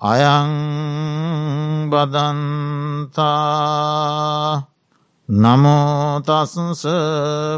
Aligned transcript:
අයං 0.00 0.50
බදන්තා 1.90 3.42
නමෝතස්ස 5.28 6.86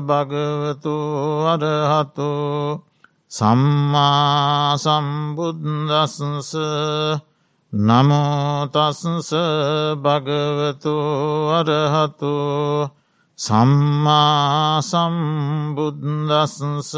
භගවතු 0.00 0.96
අරහතු 1.44 2.32
සම්මා 3.34 4.78
සම්බුද්දස්ස 4.78 6.54
නමෝතස්ස 7.72 9.30
භගවතු 10.04 10.94
අරහතු 11.58 12.34
සම්මා 13.38 14.82
සම්බුද්දස්ස 14.82 16.94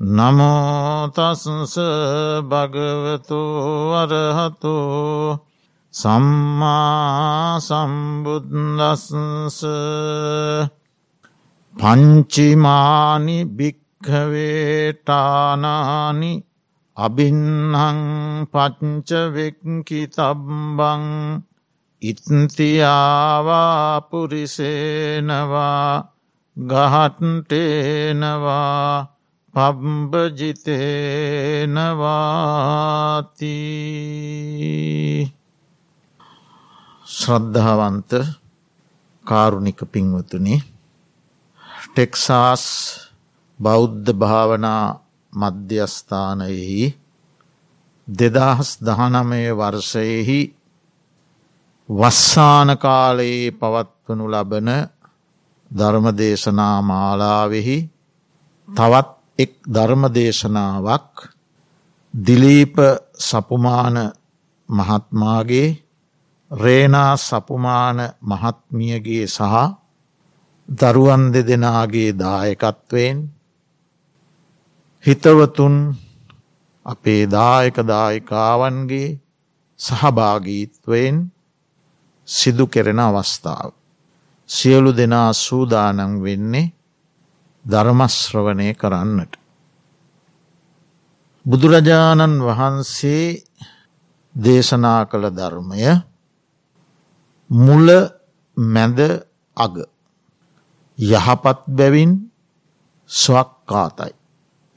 නමෝතස්ස 0.00 1.78
භගවතු 2.44 3.40
අරහතු 3.94 4.76
සම්මා 5.94 7.60
සම්බුද්දස්ස 7.60 9.64
පංචිමානි 11.76 13.44
භික්හවේටානානි 14.96 16.32
අභින්නං 16.96 18.00
පච්චවෙක්කි 18.48 20.00
තබ්බං 20.08 21.04
ඉත්තියාවා 22.02 24.00
පුරිසේනවා 24.02 25.90
ගහට්ටේනවා 26.56 27.96
පබ්බජිතේනවාති 29.54 30.36
ශ්‍රද්ධාවන්ත 37.06 38.10
කාරුණික 39.24 39.80
පින්වතුනි 39.92 40.56
ටෙක්සාස් 41.88 42.64
බෞද්ධ 43.60 44.12
භාවනා 44.14 45.00
මධ්‍යස්ථානයෙහි 45.32 46.94
දෙදහස් 48.08 48.70
දහනමය 48.80 49.42
වර්ෂයෙහි 49.52 50.40
වස්සාන 51.88 52.68
කාලයේ 52.76 53.52
පවත්වනු 53.52 54.24
ලබන 54.26 54.68
ධර්මදේශනා 55.70 56.82
මාලාවෙහි 56.82 57.78
තවත් 58.68 59.08
එක් 59.38 59.52
ධර්මදේශනාවක් 59.66 61.12
දිලීප 62.14 62.76
සපුමාන 63.20 63.96
මහත්මාගේ 64.68 65.68
රේනා 66.50 67.16
සපුමාන 67.18 67.98
මහත්මියගේ 68.22 69.26
සහ 69.28 69.54
දරුවන් 70.68 71.22
දෙදෙනගේ 71.32 72.10
දායකත්වයෙන් 72.14 73.35
හිතවතුන් 75.06 75.74
අපේ 76.86 77.22
දායක 77.28 77.76
දායිකාවන්ගේ 77.84 79.18
සහභාගීත්වයෙන් 79.80 81.16
සිදු 82.28 82.66
කෙරෙන 82.66 83.00
අවස්ථාව. 83.00 83.70
සියලු 84.48 84.90
දෙනා 84.92 85.32
සූදානන් 85.34 86.22
වෙන්නේ 86.22 86.72
ධර්මශ්‍රවනය 87.64 88.68
කරන්නට. 88.74 89.32
බුදුරජාණන් 91.46 92.36
වහන්සේ 92.40 93.26
දේශනා 94.34 95.00
කළ 95.04 95.26
ධර්මය 95.30 95.82
මුල 97.50 97.88
මැද 98.56 98.98
අග 99.56 99.74
යහපත් 100.98 101.60
බැවින් 101.68 102.12
ස්වක්කාතයි. 103.10 104.14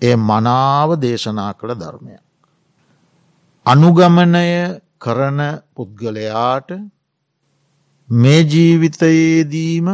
ඒ 0.01 0.15
මනාව 0.19 0.89
දේශනා 0.95 1.51
කළ 1.53 1.73
ධර්මයක්. 1.75 2.23
අනුගමනය 3.65 4.45
කරන 4.99 5.39
පුද්ගලයාට 5.75 6.69
මේ 8.09 8.41
ජීවිතයේදීම 8.43 9.87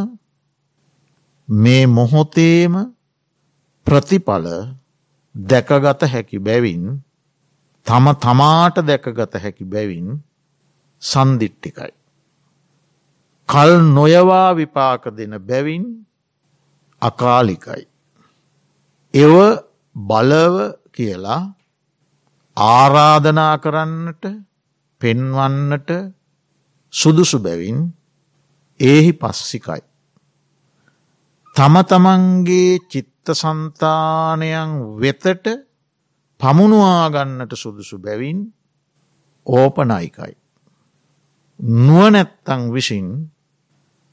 මේ 1.50 1.84
මොහොතේම 1.88 2.74
ප්‍රතිඵල 3.88 4.48
දැකගත 5.36 6.02
හැකි 6.14 6.40
බැවින් 6.40 6.86
තම 7.86 8.06
තමාට 8.18 8.78
දැකගත 8.84 9.34
හැකි 9.44 9.66
බැවින් 9.66 10.08
සන්දිිට්ටිකයි. 11.02 11.94
කල් 13.50 13.72
නොයවා 13.90 14.50
විපාක 14.56 15.04
දෙන 15.18 15.34
බැවින් 15.40 15.84
අකාලිකයි. 17.02 17.84
එව 19.14 19.34
බලව 19.96 20.56
කියලා 20.92 21.42
ආරාධනා 22.58 23.56
කරන්නට 23.58 24.24
පෙන්වන්නට 25.02 25.90
සුදුසු 26.94 27.40
බැවින් 27.40 27.78
ඒහි 28.80 29.12
පස්සිකයි. 29.14 29.82
තම 31.56 31.76
තමන්ගේ 31.84 32.80
චිත්ත 32.86 33.28
සන්තානයන් 33.34 34.72
වෙතට 34.96 35.46
පමුණවාගන්නට 36.40 37.52
සුදුසු 37.54 37.98
බැවින් 37.98 38.40
ඕපනයිකයි. 39.48 40.34
නුවනැත්තං 41.60 42.62
විසින් 42.70 43.08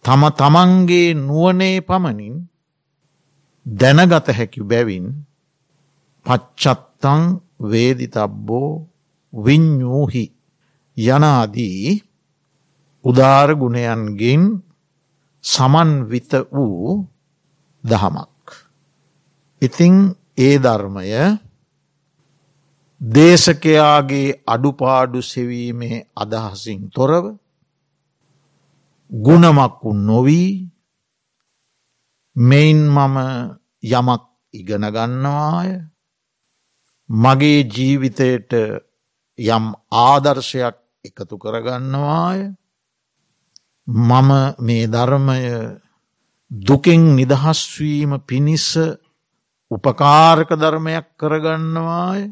තම 0.05 0.23
තමන්ගේ 0.33 1.15
නුවනේ 1.17 1.81
පමණින් 1.81 2.37
දැනගත 3.67 4.29
හැකි 4.29 4.61
බැවින් 4.63 5.07
පච්චත්තං 6.27 7.23
වේදිතබ්බෝ 7.63 8.71
විඤ්ඥූහි 9.33 10.25
යනාදී 10.97 12.03
උදාර 13.05 13.49
ගුණයන්ගෙන් 13.55 14.43
සමන්විත 15.45 16.33
වූ 16.51 17.09
දහමක්. 17.85 18.47
ඉතිං 19.63 19.95
ඒ 20.39 20.57
ධර්මය 20.59 21.09
දේශකයාගේ 23.01 24.29
අඩුපාඩු 24.47 25.21
සෙවීමේ 25.23 26.07
අදහසින් 26.17 26.81
තොරව 26.91 27.25
ගුණමක්කු 29.11 29.89
නොවී 30.01 30.51
මෙයින් 32.37 32.81
මම 32.89 33.17
යමක් 33.91 34.23
ඉගෙන 34.55 34.85
ගන්නවාය 34.89 35.71
මගේ 37.13 37.61
ජීවිතයට 37.67 38.53
යම් 39.39 39.65
ආදර්ශයක් 39.91 40.77
එකතු 41.05 41.37
කරගන්නවාය 41.37 42.41
මම 43.89 44.31
මේ 44.59 44.87
ධර්මය 44.89 45.41
දුකෙන් 46.51 47.03
නිදහස්වීම 47.17 48.13
පිණිස්ස 48.21 48.77
උපකාරක 49.71 50.51
ධර්මයක් 50.53 51.07
කරගන්නවාය 51.17 52.23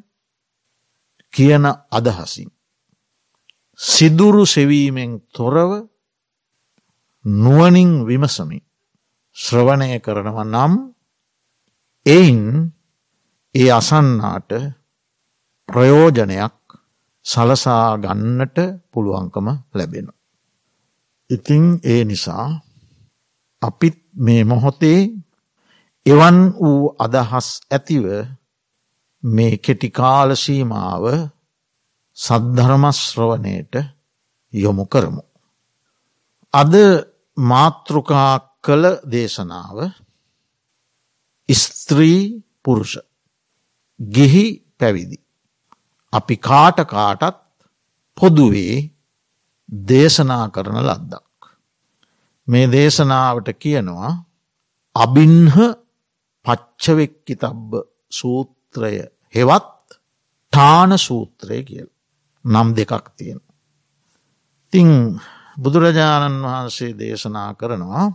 කියන 1.32 1.64
අදහසින්. 1.90 2.50
සිදුරු 3.78 4.44
සෙවීමෙන් 4.46 5.20
තොරව 5.28 5.88
නුවනින් 7.24 8.06
විමසමි 8.06 8.58
ශ්‍රවණය 9.36 10.00
කරනව 10.00 10.38
නම් 10.44 10.72
එයින් 12.06 12.72
ඒ 13.54 13.70
අසන්නාට 13.70 14.50
ප්‍රයෝජනයක් 15.68 16.56
සලසා 17.26 17.98
ගන්නට 17.98 18.58
පුළුවන්කම 18.92 19.46
ලැබෙන. 19.74 20.08
ඉතිං 21.30 21.64
ඒ 21.84 22.04
නිසා 22.04 22.46
අපිත් 23.62 23.98
මේ 24.16 24.42
මොහොතේ 24.44 25.00
එවන් 26.06 26.38
වූ 26.54 26.94
අදහස් 26.98 27.48
ඇතිව 27.70 28.04
මේ 29.22 29.54
කෙටිකාලසීමාව 29.56 31.04
සද්ධර්මශ්‍රවනයට 32.18 33.74
යොමු 34.52 34.84
කරමු. 34.86 35.22
අද 36.54 36.72
මාතෘකා 37.36 38.34
කළ 38.64 38.84
දේශනාව 39.12 39.78
ස්ත්‍රී 41.48 42.20
පුරුෂ 42.64 43.09
ගිහි 44.00 44.44
පැවිදි. 44.78 45.18
අපි 46.12 46.36
කාට 46.38 46.78
කාටත් 46.86 47.36
පොදුවේ 48.18 48.90
දේශනා 49.88 50.46
කරන 50.48 50.78
ලද්දක්. 50.78 51.30
මේ 52.48 52.66
දේශනාවට 52.68 53.48
කියනවා 53.54 54.10
අබින්හ 54.96 55.58
පච්චවෙක්කි 56.46 57.34
තබ්බ 57.36 57.72
සූත්‍රය 58.10 58.94
හෙවත් 59.34 59.68
ටාන 60.52 60.98
සූත්‍රය 60.98 61.58
කියල් 61.62 61.88
නම් 62.44 62.68
දෙකක් 62.74 63.06
තියෙන. 63.16 63.40
තිං 64.72 64.90
බුදුරජාණන් 65.56 66.42
වහන්සේ 66.44 66.92
දේශනා 66.94 67.50
කරනවා 67.54 68.06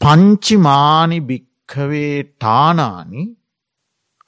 පංචිමානි 0.00 1.18
භික්කවේ 1.20 2.16
ටානානි 2.24 3.22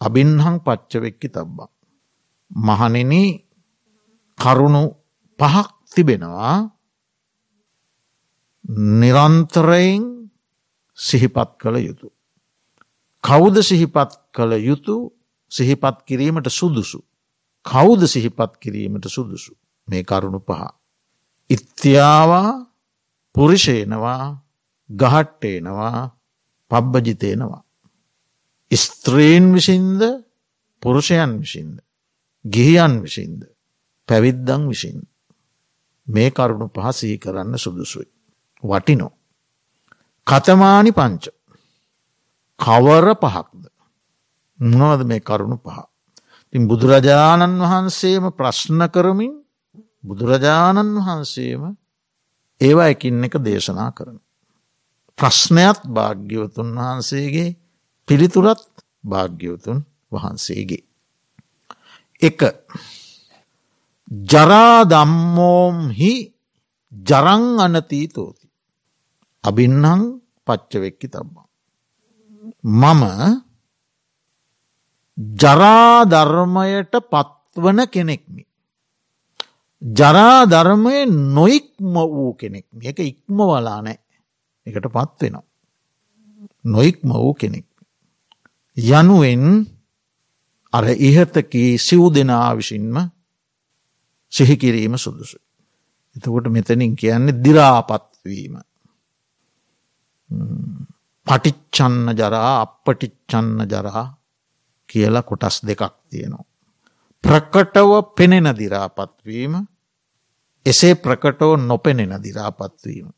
අබින්හං 0.00 0.56
පච්චවෙක්කි 0.60 1.28
තබ්බා. 1.28 1.70
මහනෙන 2.50 3.12
කරුණු 4.38 4.82
පහක් 5.38 5.69
තිබෙනවා 5.87 6.70
නිරන්තරයෙන් 8.94 10.02
සිහිපත් 10.98 11.50
කළ 11.58 11.76
යුතු. 11.78 12.08
කෞුද 13.25 13.56
සිහිපත් 13.60 14.10
කළ 14.32 14.52
යුතු 14.60 14.96
සිහිපත් 15.52 15.96
කිරීමට 16.02 16.49
සුදුසු. 16.50 16.99
කෞුද 17.64 18.00
සිහිපත් 18.04 18.52
කිරීමට 18.56 19.06
සුදුසු 19.06 19.52
මේ 19.88 20.02
කරුණු 20.02 20.40
පහ. 20.40 20.62
ඉත්‍යාවා 21.50 22.50
පුරිෂයනවා 23.34 24.25
ගහට්ටේනවා 24.90 25.99
පබ්බජිතයනවා. 26.70 27.65
ස්ත්‍රීන් 28.70 29.52
විසින්ද 29.52 30.00
පුරුෂයන් 30.82 31.40
විසින්ද. 31.40 31.80
ගිහියන් 32.44 33.02
විසින්ද. 33.02 33.42
පැවිද්දං 34.08 34.68
විසින්. 34.68 34.98
මේ 36.06 36.30
කරුණු 36.30 36.66
පහසී 36.68 37.18
කරන්න 37.18 37.54
සුදුසුයි. 37.56 38.08
වටිනෝ. 38.62 39.12
කතමානි 40.26 40.92
පංච. 40.92 41.24
කවර 42.60 43.06
පහක්ද. 43.14 43.64
මොනවද 44.60 45.02
මේ 45.04 45.20
කරුණු 45.20 45.58
පහ. 45.58 45.78
තින් 46.52 46.68
බුදුරජාණන් 46.68 47.60
වහන්සේම 47.60 48.24
ප්‍රශ්න 48.32 48.80
කරමින් 48.88 49.34
බුදුරජාණන් 50.04 50.96
වහන්සේම 50.98 51.62
ඒවා 52.60 52.88
එකින් 52.88 53.24
එක 53.24 53.34
දේශනා 53.40 53.90
කරන. 53.92 54.18
ප්‍රශ්නයත් 55.18 55.80
භාග්‍යවතුන් 55.88 56.68
වහන්සේගේ 56.76 57.50
පිළිතුරත් 58.08 58.61
භාග්‍යවතුන් 59.05 59.79
වහන්සේගේ. 60.12 60.85
එක 62.23 62.41
ජරාදම්මෝම්හි 64.31 66.12
ජරං 66.93 67.44
අනතීතෝති. 67.58 68.47
අබින්නං 69.44 70.03
පච්චවෙක්කි 70.47 71.08
තබ්බා. 71.08 71.47
මම 72.75 73.03
ජරාධර්මයට 75.19 76.94
පත්වන 77.05 77.79
කෙනෙක්මි. 77.88 78.43
ජරාධර්මය 79.82 80.97
නොයික්ම 81.35 81.94
වූ 82.06 82.32
කෙනෙක් 82.35 82.67
එක 82.82 82.99
ඉක්ම 83.02 83.38
වලා 83.41 83.81
නෑ 83.81 83.99
එකට 84.67 84.87
පත්වෙනවා. 84.88 85.44
නොයික්ම 86.64 87.11
වූ 87.14 87.35
කෙනෙක්. 87.35 87.65
යනුවෙන් 88.76 89.44
අර 90.73 90.84
ඉහතකී 91.00 91.78
සිව් 91.78 92.02
දෙනා 92.11 92.56
විසින්ම 92.56 92.96
සිහිකිරීම 94.32 94.94
සුදුසු. 94.96 95.38
එතකොට 96.17 96.46
මෙතනින් 96.49 96.96
කියන්නේ 96.96 97.40
දිරාපත්වීම. 97.44 98.55
පටිච්චන්න 101.26 102.12
ජරා 102.12 102.52
අපපටිච්චන්න 102.61 103.64
ජරා 103.64 104.05
කියලා 104.88 105.23
කොටස් 105.23 105.56
දෙකක් 105.62 105.94
තියෙනවා. 106.11 106.44
ප්‍රකටව 107.25 107.90
පෙනෙන 108.14 108.49
දිරාපත්වීම 108.55 109.55
එසේ 110.67 110.94
ප්‍රකටව 110.96 111.56
නොපෙනෙන 111.61 112.12
දිරාපත්වීම. 112.19 113.08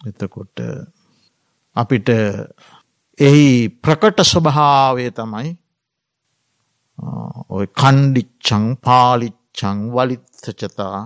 එතකොට 0.00 0.58
අපිට 1.76 2.08
එහි 3.18 3.46
ප්‍රකට 3.82 4.18
ස්වභාවය 4.22 5.06
තමයි 5.10 5.48
ඔය 7.48 7.66
කණ්ඩිච්චං 7.72 8.66
පාලිච්චං 8.78 9.78
වලිත්තචතා 9.90 10.98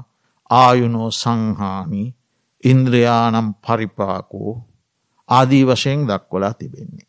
ආයුනෝ 0.51 1.09
සංහානි 1.13 2.03
ඉන්ද්‍රයානම් 2.65 3.49
පරිපාකෝ 3.61 4.53
ආදී 5.29 5.65
වශයෙන් 5.65 6.05
දක්වලා 6.07 6.55
තිබෙන්නේ. 6.55 7.09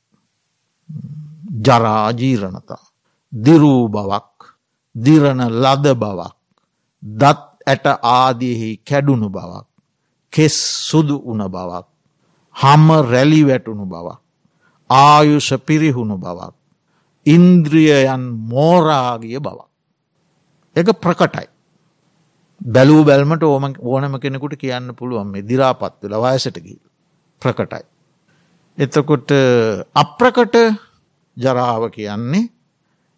ජරාජීරණතා 1.66 2.84
දිරූ 3.34 3.84
බවක් 3.90 4.52
දිරණ 4.96 5.42
ලද 5.54 5.86
බවක් 5.96 6.36
දත් 7.04 7.42
ඇට 7.68 7.86
ආදියෙහි 8.14 8.70
කැඩුණු 8.88 9.30
බවක් 9.30 9.68
කෙස් 10.34 10.58
සුදු 10.90 11.18
උන 11.26 11.42
බවක් 11.50 11.88
හම 12.56 12.88
රැලි 13.12 13.42
වැටුණු 13.44 13.86
බවක් 13.86 14.20
ආයුෂ 14.90 15.50
පිරිහුණු 15.62 16.18
බවක් 16.18 16.54
ඉන්ද්‍රියයන් 17.26 18.24
මෝරාගිය 18.46 19.40
බවක් 19.40 19.70
එක 20.76 20.94
ප්‍රකටයි 20.98 21.48
බැලූ 22.68 23.02
බැල්මට 23.04 23.44
ඕම 23.44 23.66
ඕනම 23.82 24.20
කෙනෙකුට 24.20 24.56
කියන්න 24.58 24.96
පුළුවන් 24.96 25.28
මේ 25.28 25.44
දිරාපත් 25.44 26.00
වෙල 26.04 26.18
වයසටකි 26.20 26.76
ප්‍රකටයි 27.42 27.86
එතකොට 28.78 29.32
අප්‍රකට 29.96 30.56
ජරාව 31.38 31.90
කියන්නේ 31.90 32.50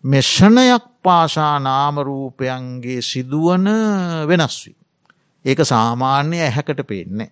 මෙෂණයක් 0.03 0.83
පාශා 1.01 1.59
නාමරූපයන්ගේ 1.59 3.01
සිදුවන 3.01 3.65
වෙනස් 4.27 4.57
වී. 4.61 4.77
ඒක 5.45 5.59
සාමාන්‍ය 5.65 6.37
ඇහැකට 6.39 6.81
පේන්නේ. 6.83 7.31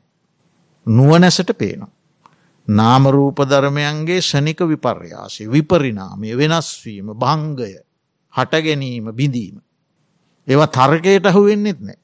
නුවනැසට 0.85 1.51
පේනවා. 1.55 1.92
නාමරූප 2.67 3.37
ධර්මයන්ගේ 3.41 4.21
ෂනික 4.21 4.59
විපර්යාසය 4.61 5.47
විපරිනාමය 5.47 6.31
වෙනස්වීම 6.33 7.11
භංගය 7.13 7.83
හටගැනීම 8.33 9.11
බිඳීම. 9.11 9.61
ඒවා 10.47 10.67
තර්කයට 10.69 11.25
අහුවෙන්නෙත් 11.25 11.79
නෑ. 11.79 11.99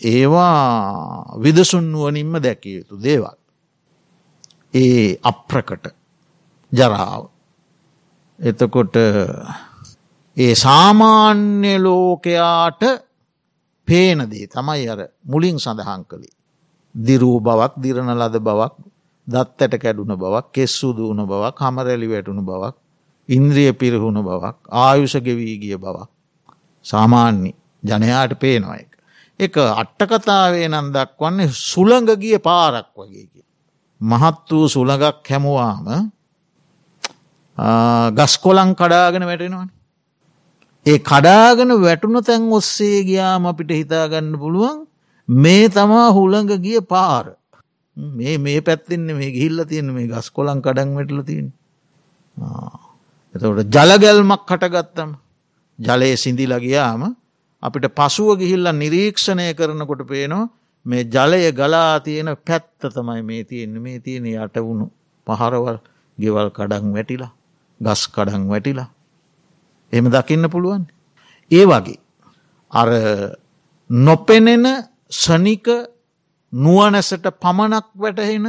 ඒවා 0.00 1.36
විදසුන් 1.36 1.92
නුවනින්ම 1.92 2.32
දැකිය 2.36 2.78
යුතු 2.78 2.98
දේවල්. 2.98 3.36
ඒ 4.74 5.18
අප්‍රකට 5.22 5.94
ජරාව. 6.72 7.30
එතකොට 8.38 8.96
ඒ 10.36 10.54
සාමාන්‍ය 10.56 11.78
ලෝකයාට 11.78 12.82
පේනදේ 13.88 14.46
තමයි 14.48 14.88
අර 14.88 15.00
මුලින් 15.22 15.56
සඳහන් 15.56 16.02
කළේ. 16.04 16.34
දිරූ 16.94 17.38
බවක් 17.40 17.74
දිරණ 17.76 18.10
ලද 18.12 18.40
බවක් 18.40 18.93
දත්තට 19.26 19.78
කැඩුන 19.78 20.14
බවක් 20.14 20.46
කෙස්සුදුවන 20.52 21.20
බවක් 21.24 21.58
හමරැලි 21.60 22.08
වැටුණු 22.08 22.42
බවක් 22.42 22.74
ඉන්ද්‍රිය 23.28 23.72
පිරහුණු 23.74 24.22
බවක් 24.22 24.56
ආයුෂ 24.78 25.16
ගෙවී 25.18 25.56
ගිය 25.58 25.76
බවක් 25.76 26.08
සාමාන්‍ය 26.84 27.52
ජනයාට 27.82 28.34
පේනවා 28.36 28.76
එක. 28.76 28.90
එක 29.40 29.54
අට්ටකතාවේ 29.56 30.68
නම් 30.68 30.92
දක්වන්නේ 30.92 31.48
සුළඟ 31.62 32.10
ගිය 32.16 32.38
පාරක් 32.40 32.90
වගේ. 32.94 33.44
මහත් 34.00 34.50
වූ 34.50 34.68
සුළඟක් 34.68 35.24
හැමුවාම 35.26 36.10
ගස් 38.12 38.34
කොලං 38.38 38.74
කඩාගෙන 38.74 39.24
වැටෙනවන. 39.24 39.70
ඒ 40.86 40.98
කඩාගෙන 41.00 41.70
වැටුණු 41.80 42.20
තැන් 42.22 42.52
ඔස්සේ 42.52 43.04
ගියාම 43.04 43.46
අපිට 43.46 43.70
හිතාගන්න 43.72 44.36
පුළුවන් 44.38 44.84
මේ 45.28 45.68
තමා 45.70 46.08
හුළඟ 46.10 46.52
ගිය 46.58 46.80
පාර 46.82 47.24
මේ 47.96 48.38
මේ 48.38 48.60
පැත්තින්න 48.60 49.06
මේ 49.12 49.30
ගිහිල්ල 49.30 49.64
තියෙන 49.64 49.92
මේ 49.92 50.06
ගස් 50.06 50.30
කොලන් 50.30 50.60
කඩන් 50.60 50.94
වැටල 50.94 51.20
තියෙන 51.22 51.52
එතට 53.34 53.76
ජලගැල්මක් 53.76 54.42
කටගත්තම 54.44 55.14
ජලය 55.78 56.10
සිින්දිල 56.16 56.54
ගියාම 56.60 57.14
අපිට 57.62 57.88
පසුව 57.92 58.38
ගිහිල්ල 58.38 58.72
නිරීක්ෂණය 58.74 59.46
කරනකොට 59.54 60.02
පේනවා 60.06 60.50
මේ 60.86 61.04
ජලය 61.06 61.52
ගලා 61.52 62.00
තියෙන 62.00 62.36
පැත්ත 62.38 62.90
තමයි 62.90 63.22
මේ 63.22 63.44
තියෙන 63.44 63.80
මේ 63.80 63.98
තියෙන 64.00 64.26
යට 64.26 64.56
වුණු 64.58 64.90
පහරවල් 65.26 65.78
ගෙවල් 66.18 66.50
කඩන් 66.50 66.92
වැටිලා 66.92 67.32
ගස් 67.80 68.02
කඩන් 68.08 68.48
වැටිලා. 68.48 68.88
එම 69.92 70.06
දකින්න 70.06 70.50
පුළුවන්? 70.50 70.86
ඒ 71.50 71.64
වගේ 71.64 71.98
අර 72.70 72.88
නොපෙනෙන 73.90 74.66
සනික 75.12 75.66
නුවනැසට 76.54 77.26
පමණක් 77.34 77.86
වැටහෙන 77.96 78.46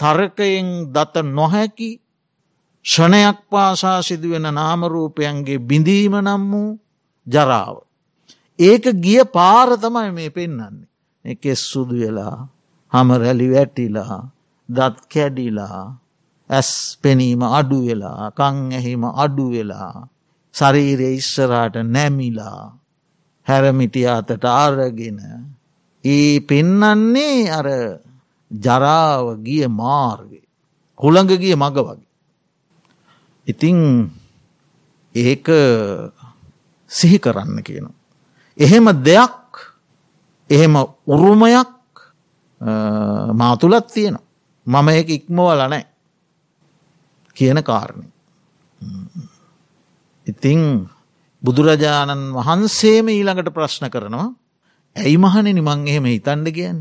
තරකයෙන් 0.00 0.68
දත 0.88 1.14
නොහැකි 1.28 1.90
ෂණයක් 2.84 3.38
පාසා 3.50 4.02
සිදුවෙන 4.02 4.48
නාමරූපයන්ගේ 4.50 5.58
බිඳීම 5.60 6.14
නම් 6.18 6.44
වූ 6.50 6.70
ජරාව. 7.26 7.76
ඒක 8.58 8.84
ගිය 8.96 9.24
පාර 9.26 9.68
තමයි 9.76 10.10
මේ 10.10 10.30
පෙන්නන්නේ. 10.30 10.88
එකෙස් 11.24 11.60
සුදු 11.62 11.94
වෙලා 11.96 12.48
හමරැලි 12.92 13.48
වැටිලා 13.50 14.18
දත් 14.68 14.96
කැඩිලා 15.08 15.82
ඇස් 16.50 16.70
පෙනීම 17.02 17.42
අඩු 17.50 17.78
වෙලා 17.86 18.32
කං 18.32 18.56
ඇහිම 18.72 19.04
අඩු 19.16 19.46
වෙලා 19.50 20.08
ශරීරය 20.54 21.08
ඉස්සරාට 21.14 21.76
නැමිලා 21.86 22.62
හැරමිටිය 23.46 24.08
අතට 24.08 24.44
ආරගෙන 24.54 25.18
ඒ 26.04 26.40
පෙන්නන්නේ 26.40 27.50
අර 27.50 27.68
ජරාව 28.50 29.38
ගිය 29.40 29.66
මාර්ගය 29.70 30.42
හුළඟ 31.00 31.30
ගිය 31.32 31.54
මග 31.54 31.76
වගේ. 31.78 32.08
ඉතිං 33.46 34.10
ඒක 35.14 35.46
සිහි 36.90 37.18
කරන්න 37.18 37.62
කියන. 37.62 37.86
එහෙම 38.58 38.86
දෙයක් 39.00 39.40
එහෙම 40.50 40.74
උරුමයක් 41.06 41.70
මාතුලත් 43.32 43.86
තියෙන. 43.88 44.18
මම 44.66 44.88
එක 44.90 45.08
ඉක්මවල 45.10 45.60
නෑ 45.60 45.86
කියන 47.36 47.62
කාරණය. 47.62 48.06
ඉතිං 50.26 50.88
බුදුරජාණන් 51.42 52.30
වහන්සේම 52.32 53.08
ඊළඟට 53.08 53.50
ප්‍රශ්න 53.50 53.90
කරනවා 53.90 54.30
ඇයි 54.96 55.16
මහන 55.16 55.46
නිමං 55.50 55.86
එහෙම 55.86 56.04
හිතන්ඩ 56.06 56.48
කියන්න. 56.50 56.80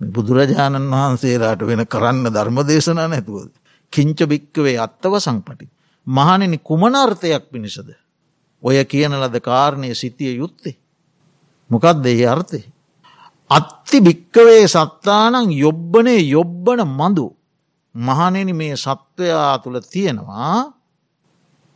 බුදුරජාණන් 0.00 0.90
වහන්සේලාට 0.90 1.62
වෙන 1.62 1.86
කරන්න 1.86 2.26
ධර්ම 2.28 2.58
දේශනා 2.64 3.08
නැතුවද. 3.08 3.50
කිංච 3.92 4.18
භික්කවේ 4.24 4.78
අත්තව 4.78 5.18
සංපටි. 5.18 5.66
මහනෙනි 6.06 6.58
කුමනර්ථයක් 6.60 7.50
පිණිසද. 7.50 7.90
ඔය 8.62 8.84
කියන 8.84 9.12
ලද 9.14 9.40
කාරණය 9.40 9.94
සිතිය 9.94 10.36
යුත්තේ. 10.36 10.76
මොකක්ද 11.70 12.06
ඒ 12.06 12.26
අර්ථය. 12.26 12.60
අත්ති 13.50 13.98
භික්කවේ 14.00 14.64
සත්තානං 14.66 15.52
යොබ්බනේ 15.54 16.20
යොබ්බන 16.26 16.80
මඳු 16.90 17.26
මහනෙනි 17.94 18.52
මේ 18.52 18.76
සත්වයා 18.76 19.58
තුළ 19.58 19.80
තියෙනවා 19.84 20.72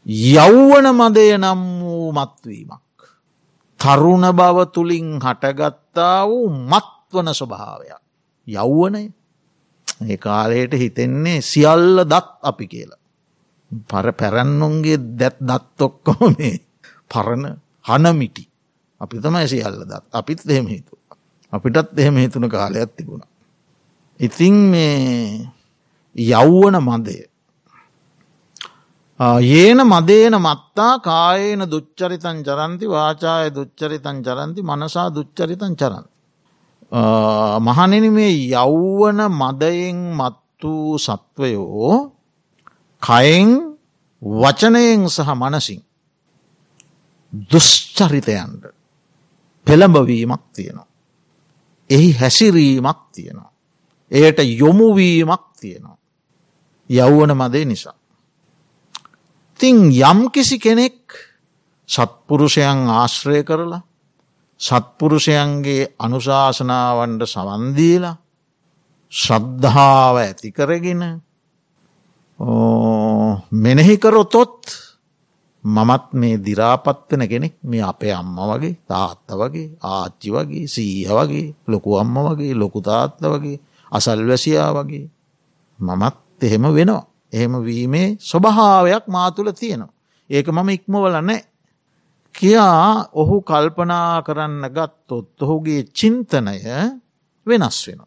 යෞවන 0.07 0.87
මදය 0.93 1.29
නම් 1.35 1.63
වූ 1.81 2.13
මත්වීමක්. 2.13 2.86
තරුණ 3.87 4.27
බව 4.33 4.59
තුළින් 4.75 5.09
හටගත්තා 5.19 6.27
වූ 6.27 6.51
මත්වන 6.51 7.29
ස්වභාවයක්. 7.33 8.03
යෞවනය 8.47 9.03
ඒ 10.03 10.17
කාලයට 10.19 10.73
හිතෙන්නේ 10.75 11.41
සියල්ල 11.43 12.03
දත් 12.05 12.29
අපි 12.43 12.67
කියලා. 12.67 13.01
පර 13.91 14.07
පැරැන්නුන්ගේ 14.13 14.99
දැත් 15.19 15.39
දත් 15.41 15.81
ඔක්කොම 15.81 16.35
මේ 16.39 16.57
පරණ 17.11 17.45
හනමිටි 17.85 18.45
අපි 19.01 19.17
තමයි 19.19 19.47
සියල්ල 19.47 19.81
දත් 19.83 20.05
අපිත් 20.13 20.41
එහෙම 20.45 20.67
හිතු. 20.67 20.95
අපිටත් 21.53 21.99
එහෙම 21.99 22.17
හිතුන 22.17 22.49
කාලයක් 22.49 22.91
තිබුණ. 22.97 23.23
ඉතින් 24.21 24.57
මේ 24.73 25.47
යෞවන 26.17 26.77
මදය 26.81 27.17
ඒන 29.21 29.79
මදේන 29.79 30.35
මත්තා 30.37 30.99
කායේන 30.99 31.71
දුච්චරිතන් 31.71 32.43
චරන්ති 32.43 32.87
වාචාය 32.87 33.51
දුච්චරිතන් 33.51 34.23
චරන්ති 34.23 34.63
මනසා 34.63 35.09
දුච්චරිතන් 35.11 35.75
චරන්. 35.75 36.05
මහනෙන 37.61 38.13
මේ 38.13 38.51
යෞවන 38.51 39.21
මදයෙන් 39.33 39.97
මත් 40.15 40.37
වූ 40.63 40.99
සත්වයෝ 40.99 42.13
කයෙන් 43.03 43.77
වචනයෙන් 44.23 45.09
සහ 45.09 45.29
මනසින් 45.35 45.83
දුෂ්චරිතයන්ට 47.53 48.65
පෙළඹවීමක් 49.67 50.43
තියෙනවා. 50.53 50.87
එහි 51.91 52.13
හැසිරීමක් 52.13 53.01
තියෙනවා. 53.13 53.53
එයට 54.11 54.39
යොමුවීමක් 54.39 55.45
තියෙනවා. 55.61 55.99
යෞවන 56.91 57.33
මදේ 57.35 57.65
නිසා. 57.65 57.97
ඉතිං 59.57 59.89
යම් 59.91 60.29
කිසි 60.29 60.59
කෙනෙක් 60.59 61.17
සත්පුරුෂයන් 61.89 62.89
ආශ්‍රය 62.91 63.41
කරලා 63.43 63.81
සත්පුරුෂයන්ගේ 64.61 65.97
අනුශාසනාවන්ට 65.99 67.23
සවන්දීලා 67.25 68.17
ශ්‍රද්ධාව 69.13 70.17
ඇති 70.17 70.53
කරගෙන 70.53 71.03
මෙනෙහිකරොතොත් 73.55 74.61
මමත් 75.65 76.07
මේ 76.13 76.37
දිරාපත්වන 76.39 77.23
කෙනෙක් 77.25 77.57
මේ 77.63 77.83
අපේ 77.83 78.13
අම්ම 78.13 78.37
වගේ 78.37 78.77
තාත්ත 78.87 79.29
වගේ 79.33 79.77
ආච්චි 79.83 80.31
වගේ 80.31 80.69
සීහ 80.69 81.09
වගේ 81.11 81.55
ලොකු 81.67 81.97
අම්ම 81.97 82.15
වගේ 82.27 82.55
ලොකු 82.55 82.81
තාත්ත 82.83 83.21
වගේ 83.25 83.61
අසල්වැසියා 83.93 84.71
වගේ 84.75 85.11
මමත් 85.79 86.43
එහෙම 86.43 86.65
වෙනවා. 86.71 87.16
එහෙම 87.33 87.55
වීමේ 87.61 88.09
ස්වභාවයක් 88.21 89.05
මාතුළ 89.09 89.53
තියෙනවා. 89.53 89.93
ඒක 90.31 90.47
මම 90.49 90.69
ඉක්මවල 90.69 91.17
නෑ. 91.21 91.41
කියා 92.35 93.09
ඔහු 93.13 93.37
කල්පනා 93.43 94.23
කරන්න 94.23 94.65
ගත්තොත් 94.71 95.43
ඔහුගේ 95.43 95.83
චින්තනය 95.93 96.57
වෙනස් 97.47 97.79
වෙන. 97.87 98.01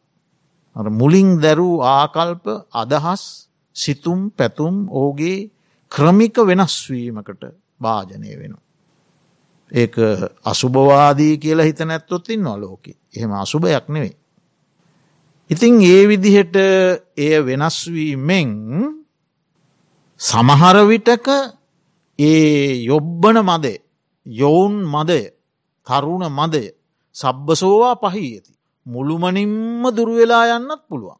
මුලින් 0.93 1.29
දැරූ 1.37 1.81
ආකල්ප 1.83 2.45
අදහස් 2.73 3.23
සිතුම් 3.75 4.31
පැතුම් 4.31 4.75
ඕගේ 4.91 5.49
ක්‍රමික 5.91 6.35
වෙනස්වීමකට 6.39 7.43
භාජනය 7.79 8.31
වෙන. 8.33 8.55
ඒක 9.71 9.95
අසුභවාදී 10.43 11.37
කියලා 11.37 11.65
හිත 11.65 11.79
නැත්තොත් 11.81 12.29
ඉන්නවා 12.29 12.57
ලෝකෙ 12.57 12.91
එහෙම 13.15 13.31
අසුභයක් 13.35 13.85
නෙවෙයි. 13.87 14.15
ඉතිං 15.49 15.81
ඒ 15.83 16.07
විදිහට 16.07 16.55
එය 17.17 17.35
වෙනස්වීමෙන් 17.41 18.49
සමහර 20.19 20.77
විටක 20.85 21.27
ඒ 22.19 22.83
යොබ්බන 22.83 23.37
මදේ 23.41 23.79
යොවුන් 24.25 24.75
මදය 24.85 25.21
තරුණ 25.87 26.25
මදය 26.29 26.65
සබ්බසෝවා 27.15 27.95
පහි 27.97 28.23
ඇති. 28.27 28.51
මුළුමනින්ම 28.85 29.83
දුරුවෙලා 29.89 30.45
යන්නත් 30.51 30.81
පුළුවන්. 30.87 31.19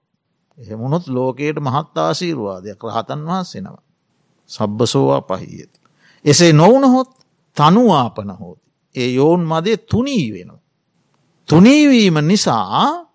එහෙමුණොත් 0.57 1.05
ලෝකයට 1.07 1.57
මහත් 1.59 1.95
ආසීරවාදයක් 1.97 2.79
රහතන් 2.85 3.21
වහන්සෙනවා. 3.21 3.83
සබ්බසෝවා 4.49 5.21
පහි 5.29 5.47
ඇති. 5.55 5.79
එසේ 6.25 6.53
නොවනහොත් 6.53 7.09
තනුවාපන 7.57 8.31
හෝති. 8.31 8.65
ඒ 8.95 9.09
යෝන් 9.11 9.41
මදේ 9.43 9.77
තුනී 9.85 10.27
වෙනවා. 10.33 10.61
තුනීවීම 11.49 12.17
නිසා 12.21 13.07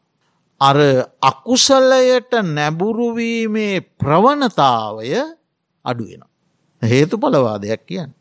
අර 0.61 0.79
අකුසලයට 1.23 2.33
නැබුරුවීමේ 2.47 3.81
ප්‍රවණතාවය 3.99 5.09
අඩුවෙන. 5.85 6.23
හේතු 6.83 7.19
පලවාදයක් 7.19 7.83
කියන්න. 7.85 8.15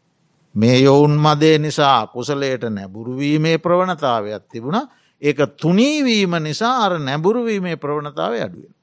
මේ 0.55 0.77
යොවුන් 0.79 1.15
මදේ 1.17 1.57
නිසා 1.59 2.07
කුසලයට 2.07 2.63
නැබුරුවීමේ 2.69 3.57
ප්‍රවණතාවයක් 3.57 4.43
තිබුණ 4.47 4.79
ඒක 5.21 5.39
තුනීවීම 5.57 6.35
නිසා 6.39 6.75
අර 6.85 6.99
නැබුරුවීමේ 6.99 7.75
ප්‍රවණතාව 7.77 8.33
අඩුවෙන. 8.37 8.73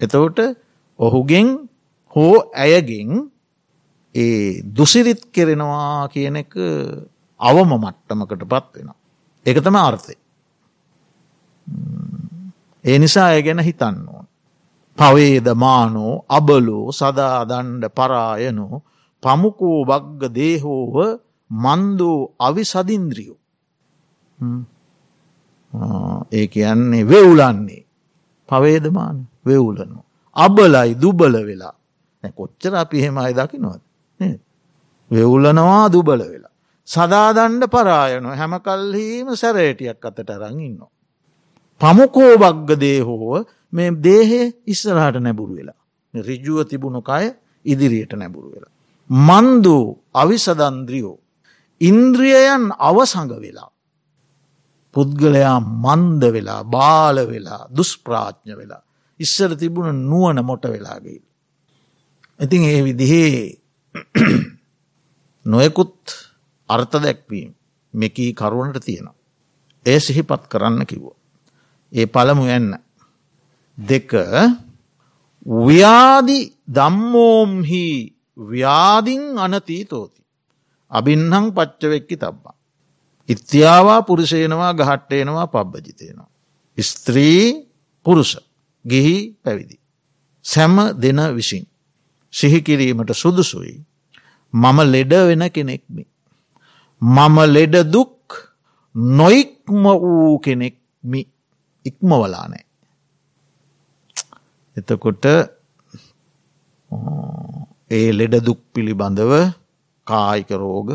එතවට 0.00 0.40
ඔහුගෙන් 0.98 1.48
හෝ 2.12 2.36
ඇයගෙන් 2.56 3.30
ඒ 4.14 4.62
දුසිරිත් 4.70 5.22
කෙරෙනවා 5.26 6.08
කියන 6.08 6.36
එක 6.36 6.54
අවම 7.40 7.70
මට්ටමකට 7.76 8.44
පත් 8.44 8.74
වෙන. 8.76 8.90
එක 9.46 9.58
තම 9.58 9.76
අර්ථය. 9.78 10.14
ඒ 12.84 12.98
නිසා 12.98 13.26
ඇ 13.26 13.42
ගැන 13.42 13.58
හිතන්න 13.60 14.02
ඕන. 14.08 14.26
පවේදමානෝ 15.00 16.14
අබලෝ 16.38 16.86
සදාදණ්ඩ 17.00 17.84
පරායනෝ 17.98 18.82
පමුකෝ 19.22 19.78
බග්ග 19.90 20.22
දේහෝව 20.38 20.96
මන්දෝ 21.50 22.20
අවි 22.46 22.64
සදින්ද්‍රියෝ. 22.72 23.38
ඒ 26.32 26.46
කියන්නේ 26.46 27.08
වෙවුලන්නේ 27.10 27.82
පවේදමාන 28.48 29.18
වෙවුලනු. 29.46 30.00
අබලයි 30.36 30.90
දුබල 31.02 31.34
වෙලා 31.48 31.76
කොච්චර 32.38 32.74
අපි 32.82 33.02
හෙමයි 33.04 33.32
දකිනොත් 33.38 33.82
වෙවුලනවා 35.10 35.84
දුබල 35.94 36.20
වෙලා. 36.32 36.54
සදාදණ්ඩ 36.88 37.64
පරායන 37.74 38.26
හැම 38.40 38.54
කල්හීම 38.66 39.28
සැරේටියක් 39.42 40.04
අතට 40.08 40.30
අරං 40.30 40.60
ඉන්න. 40.60 40.80
පමුකෝ 41.80 42.32
බග්ග 42.42 42.70
දේහෝව 42.84 43.46
මේ 43.72 43.90
දේහේ 44.02 44.46
ඉස්සරහට 44.66 45.16
නැබුරු 45.18 45.54
වෙලා. 45.54 45.80
රිජුව 46.14 46.58
තිබුණු 46.64 47.00
කය 47.02 47.24
ඉදිරියට 47.64 48.12
නැබුරු 48.12 48.48
වෙලා. 48.50 48.72
මන්දු 49.10 49.76
අවිසදන්ද්‍රියෝ. 50.14 51.18
ඉන්ද්‍රියයන් 51.80 52.64
අවසඟ 52.80 53.34
වෙලා. 53.36 53.70
පුද්ගලයා 54.94 55.58
මන්ද 55.60 56.22
වෙලා 56.32 56.62
බාල 56.66 57.16
වෙලා 57.26 57.62
දුස්ප්‍රාඥ 57.70 58.54
වෙලා. 58.56 58.82
ඉස්සර 59.20 59.50
තිබුණ 59.56 59.98
නුවන 60.02 60.38
මොට 60.44 60.64
වෙලාගේ. 60.64 61.20
ඉතින් 62.40 62.62
ඒ 62.64 62.80
විදිහේ 62.84 63.60
නොයකුත් 65.46 65.96
අර්ථ 66.68 66.96
දැක්වීම් 66.96 67.50
මෙකී 67.94 68.34
කරුණට 68.34 68.78
තියෙනවා. 68.80 69.16
ඒ 69.86 70.00
සිහිපත් 70.00 70.42
කරන්න 70.48 70.86
කිව්ව. 70.86 71.06
ඒ 71.92 72.06
පළමු 72.06 72.46
එන්න. 72.48 72.70
දෙක 73.80 74.10
ව්‍යාදි 75.46 76.38
දම්මෝම්හි 76.68 77.86
ව්‍යාදිං 78.38 79.38
අනතීතෝති. 79.38 80.20
අබින්හං 80.92 81.52
පච්චවෙක්කි 81.52 82.16
තබ්බා. 82.16 82.56
ඉත්‍යාවා 83.28 84.02
පුරුෂයනවා 84.02 84.72
ගහට්ටේනවා 84.74 85.46
පබ්බජිතයනවා. 85.46 86.30
ස්ත්‍රී 86.78 87.68
පුරුෂ 88.06 88.32
ගිහි 88.84 89.16
පැවිදි. 89.44 89.76
සැම 90.44 90.76
දෙන 91.02 91.20
විසින්. 91.34 91.64
සිහිකිරීමට 92.34 93.12
සුදුසුයි. 93.14 93.76
මම 94.54 94.78
ලෙඩ 94.84 95.12
වෙන 95.28 95.44
කෙනෙක්මි. 95.50 96.04
මම 97.02 97.36
ලෙඩ 97.46 97.74
දුක් 97.92 98.16
නොයික්ම 98.94 99.84
වූ 100.02 100.38
කෙනෙක්මි 100.38 101.20
ඉක්මවලා 101.84 102.48
නෑ. 102.48 102.69
එතකොට 104.76 105.24
ඒ 107.90 108.10
ලෙඩ 108.12 108.34
දුක් 108.40 108.60
පිළිබඳව 108.72 109.32
කායික 110.06 110.50
රෝග 110.56 110.88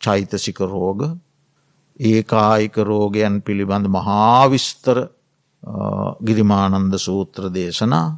චෛතසික 0.00 0.60
රෝග 0.66 1.00
ඒ 2.00 2.22
කායික 2.24 2.76
රෝගයන් 2.84 3.42
පිළිබඳ 3.42 3.86
මහාවිස්තර 3.88 4.98
ගිරිමානන්ද 6.22 6.94
සූත්‍ර 6.98 7.42
දේශනා 7.50 8.08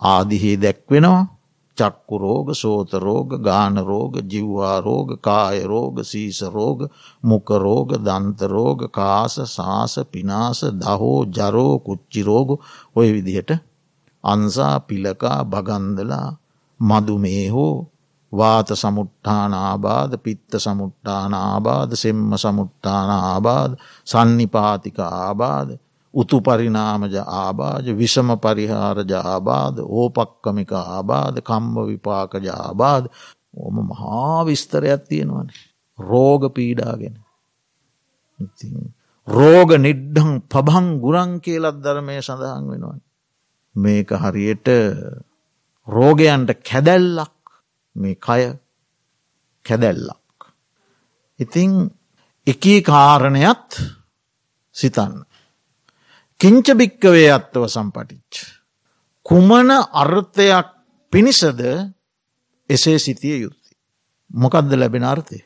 ආදිහි 0.00 0.52
දැක්වෙනවා. 0.56 1.28
චක්කු 1.78 2.14
රෝග 2.18 2.48
සෝත 2.54 2.92
රෝග 2.98 3.30
ගාන 3.40 3.76
රෝග 3.82 4.14
ජිව්වා 4.24 4.76
රෝග 4.80 5.08
කාය 5.20 5.58
රෝග 5.64 5.96
සීස 6.02 6.40
රෝග 6.48 6.80
මුකරෝග 7.22 7.90
දන්තරෝග 7.98 8.80
කාස 8.90 9.34
සාස 9.48 9.94
පිනාස 10.12 10.60
දහෝ 10.76 11.18
ජරෝ 11.28 11.74
කුච්චි 11.80 12.20
රෝග 12.22 12.48
ඔය 12.96 13.08
විදිහට 13.14 13.69
අන්සා 14.24 14.76
පිලකා 14.80 15.44
බගන්දලා 15.44 16.28
මදුමේ 16.80 17.48
හෝ 17.48 17.76
වාත 18.32 18.68
සමුට්ඨාන 18.72 19.52
ආබාධ 19.56 20.14
පිත්ත 20.18 20.52
සමුට්ඨාන 20.56 21.34
ආබාධ 21.36 21.94
සෙම්ම 21.94 22.32
සමුට්ඨාන 22.36 23.10
ආබාධ 23.10 23.74
සන්නිපාතික 24.06 24.98
ආබාධ 25.00 25.72
උතු 26.14 26.40
පරිනාමජ 26.40 27.16
ආබාජ 27.16 27.86
විෂම 27.92 28.30
පරිහාරජ 28.36 29.12
ආබාධ 29.14 29.78
ඕපක්කමික 29.90 30.72
ආබාධ 30.74 31.38
කම්ම 31.40 31.76
විපාකජ 31.86 32.46
ආබාධ. 32.50 33.06
ඕම 33.54 33.76
මහා 33.82 34.40
විස්තරයක් 34.44 35.02
තියෙනවන. 35.04 35.48
රෝග 35.98 36.42
පීඩාගෙන. 36.54 37.14
රෝග 39.28 39.70
නිඩ්ඩං 39.78 40.30
පබං 40.46 40.86
ගුරන් 41.00 41.32
කියලත් 41.40 41.78
ධර්මය 41.78 42.16
සඳහන් 42.18 42.64
වෙනවා 42.70 42.98
මේක 43.76 44.10
හරියට 44.12 44.68
රෝගයන්ට 45.88 46.50
කැදැල්ලක් 46.62 47.36
මේ 47.96 48.14
කය 48.16 48.58
කැදැල්ලක්. 49.64 50.38
ඉතිං 51.38 51.90
එකී 52.46 52.82
කාරණයත් 52.82 53.70
සිතන්න. 54.76 55.24
කිංච 56.40 56.66
භික්කවේ 56.72 57.30
අත්තව 57.30 57.66
සම්පටිච්ච. 57.66 58.34
කුමන 59.26 59.70
අර්ථයක් 59.70 60.68
පිණිසද 61.12 61.60
එසේ 62.70 62.98
සිතිය 62.98 63.40
යුත්ති. 63.40 63.70
මොකක්ද 64.30 64.72
ලැබෙන 64.72 65.04
අර්ථය. 65.04 65.38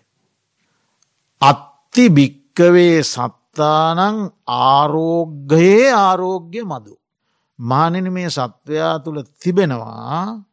අත්ති 1.41 2.05
භික්කවේ 2.09 3.03
සත්තානං 3.05 4.31
ආරෝග්‍යයේ 4.47 5.93
ආරෝග්‍ය 5.95 6.63
මදු. 6.63 6.95
මානන 7.59 8.13
මේ 8.13 8.31
සත්වයා 8.31 8.99
තුළ 8.99 9.23
තිබෙනවා 9.41 10.45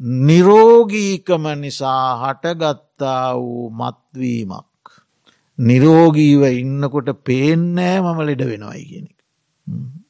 නිරෝගීකම 0.00 1.44
නිසා 1.56 2.06
හටගත්තා 2.22 3.34
වූ 3.34 3.70
මත්වීමක්. 3.72 4.80
නිරෝගීව 5.58 6.42
ඉන්නකොට 6.52 7.08
පේන්නෑ 7.24 8.00
මම 8.00 8.18
ලෙඩ 8.20 8.42
වෙනවයි 8.42 8.84
කියෙනෙ. 8.84 9.10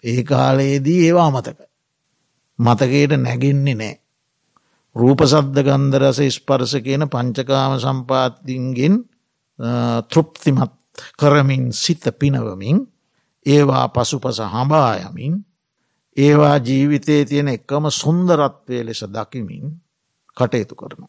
ඒ 0.04 0.22
කාලයේදී 0.22 1.06
ඒවා 1.06 1.30
මතක. 1.30 1.60
මතකයට 2.58 3.12
නැගෙන්නේ 3.16 3.74
නෑ. 3.74 3.94
රූපසද්ධ 4.96 5.60
ගන්දරස 5.60 6.18
ස්පර්ස 6.30 6.72
කියන 6.76 7.04
පංචකාම 7.06 7.78
සම්පාතින්ගෙන් 7.78 8.94
තෘප්තිමත් 10.04 10.72
කරමින් 11.18 11.72
සිත 11.72 12.04
පිනවමින් 12.18 12.78
ඒවා 13.46 13.88
පසුපස 13.88 14.38
හඹායමින් 14.44 15.34
ඒවා 16.16 16.58
ජීවිතයේ 16.58 17.24
තියෙන 17.24 17.48
එකම 17.48 17.90
සුන්දරත්වය 17.92 18.86
ලෙස 18.86 19.04
දකිමින් 19.06 19.66
කටයුතු 20.36 20.74
කරනු. 20.74 21.06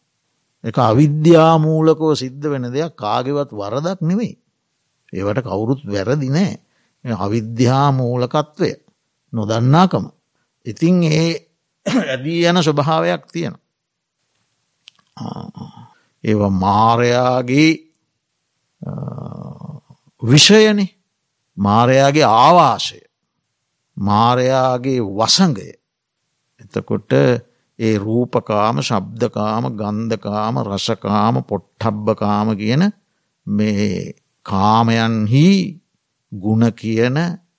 එක 0.64 0.78
අවිද්‍යාමූලකෝ 0.80 2.14
සිද්ධ 2.14 2.50
වෙන 2.50 2.72
දෙයක් 2.72 2.96
කාගෙවත් 2.96 3.50
වරදක් 3.52 4.00
නෙවෙයි. 4.00 4.34
ඒවට 5.12 5.42
කවුරුත් 5.42 5.80
වැරදි 5.86 6.28
නෑ 6.28 6.54
අවිද්‍යාමූලකත්වය 7.04 8.70
නොදන්නාකම. 9.32 10.06
ඉතිං 10.66 11.02
ඒ 11.04 11.30
ඇදී 11.86 12.46
යන 12.46 12.62
ස්වභාවයක් 12.62 13.26
තියෙන. 13.26 13.54
ඒ 16.24 16.34
මාරයාගේ 16.34 17.72
විෂයන 20.22 20.80
මාරයාගේ 21.56 22.24
ආවාශය 22.24 23.05
මාරයාගේ 23.96 25.00
වසඟය 25.12 25.68
එතකොට 26.60 27.12
ඒ 27.78 27.96
රූපකාම 27.98 28.76
ශබ්දකාම 28.80 29.64
ගන්ධකාම 29.74 30.54
රසකාම 30.64 31.42
පොට්ටබ්බකාම 31.44 32.48
කියන 32.56 32.84
මේ 33.46 34.14
කාමයන්හි 34.46 35.48
ගුණ 36.32 36.64
කියන 36.72 37.16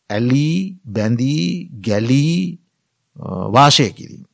ඇලී 0.10 0.80
බැඳී 0.88 1.69
ගැලී 1.82 2.60
වාශය 3.50 3.89
කිරීම. 3.91 4.26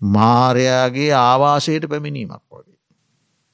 මාරයාගේ 0.00 1.10
ආවාසයට 1.14 1.88
පැමිණීමක් 1.88 2.42
වගේ. 2.50 2.78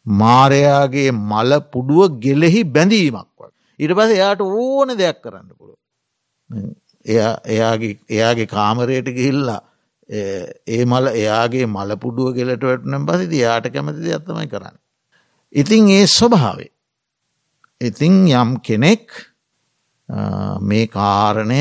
මාරයාගේ 0.06 1.10
මල 1.12 1.52
පුඩුව 1.68 2.18
ගෙලෙහි 2.18 2.62
බැඳීමක් 2.66 3.28
වගේ. 3.38 3.52
ඉට 3.78 3.92
පස 3.92 4.10
එයාට 4.10 4.40
ඕන 4.42 4.96
දෙයක් 4.96 5.18
කරන්න 5.22 5.50
පුළුව. 5.52 5.78
එයාගේ 7.04 8.46
කාමරයට 8.46 9.08
ගිහිල්ලා 9.08 9.60
ඒ 10.08 10.84
මල 10.84 11.06
එයාගේ 11.12 11.66
මලපුඩුව 11.68 12.34
ගෙලට 12.34 12.62
වැටනම් 12.62 13.06
පසිති 13.06 13.38
යාට 13.38 13.66
කැමති 13.68 14.12
ඇත්තමයි 14.12 14.48
කරන්න. 14.48 14.76
ඉතිං 15.52 15.90
ඒ 15.90 16.06
ස්වභාවේ. 16.08 16.70
ඉතිං 17.80 18.26
යම් 18.32 18.50
කෙනෙක් 18.60 19.06
මේ 20.60 20.86
කාරණය 20.88 21.60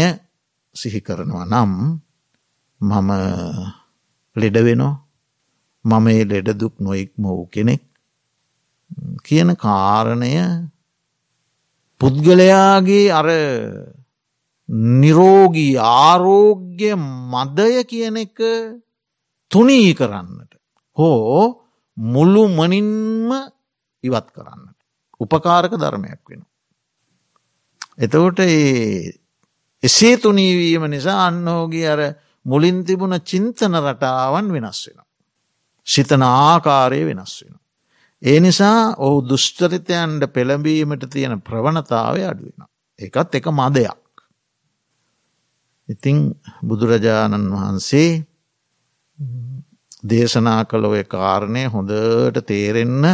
සිහි 0.75 1.01
කරනවා 1.01 1.45
නම් 1.45 1.71
මම 2.81 3.09
ලෙඩවෙනෝ 4.35 4.95
මම 5.85 6.07
ඒ 6.07 6.23
ලෙඩදුක් 6.25 6.75
නොයික්ම 6.79 7.23
වූ 7.25 7.45
කෙනෙක් 7.47 7.83
කියන 9.23 9.55
කාරණය 9.57 10.33
පුද්ගලයාගේ 12.01 13.11
අර 13.11 13.27
නිරෝගී 14.69 15.77
ආරෝග්‍ය 15.77 16.93
මදය 16.95 17.83
කියන 17.83 18.17
එක 18.17 18.37
තුනී 19.51 19.93
කරන්නට. 19.93 20.51
හෝ 20.97 21.65
මුල්ලු 21.97 22.47
මනින්ම 22.49 23.31
ඉවත් 24.03 24.27
කරන්නට. 24.31 24.77
උපකාරක 25.19 25.73
ධර්මයක් 25.73 26.21
වෙන. 26.29 26.45
එතකොට 27.97 28.39
එසේ 29.83 30.17
තුනීවීම 30.17 30.85
නිසා 30.87 31.27
අන්නෝගේ 31.27 31.87
අර 31.87 32.01
මුලින් 32.45 32.83
තිබුණ 32.85 33.19
චින්තන 33.21 33.73
රටාවන් 33.75 34.51
වෙනස් 34.51 34.81
වෙන. 34.87 35.01
සිතන 35.87 36.23
ආකාරය 36.23 37.01
වෙනස් 37.05 37.33
වෙන. 37.43 37.55
ඒ 38.21 38.39
නිසා 38.39 38.95
ඔහු 38.97 39.17
දුෂ්චරිතයන්ට 39.23 40.29
පෙළඹීමට 40.33 41.09
තියෙන 41.09 41.41
ප්‍රවණතාවය 41.41 42.21
අඩුවෙන. 42.23 42.69
එකත් 42.99 43.35
එක 43.35 43.47
මදයක්. 43.51 43.98
ඉතිං 45.89 46.17
බුදුරජාණන් 46.61 47.51
වහන්සේ 47.51 48.09
දේශනා 50.03 50.61
කළ 50.65 50.85
ඔය 50.85 51.03
කාරණය 51.05 51.63
හොඳට 51.67 52.39
තේරෙන්න 52.45 53.05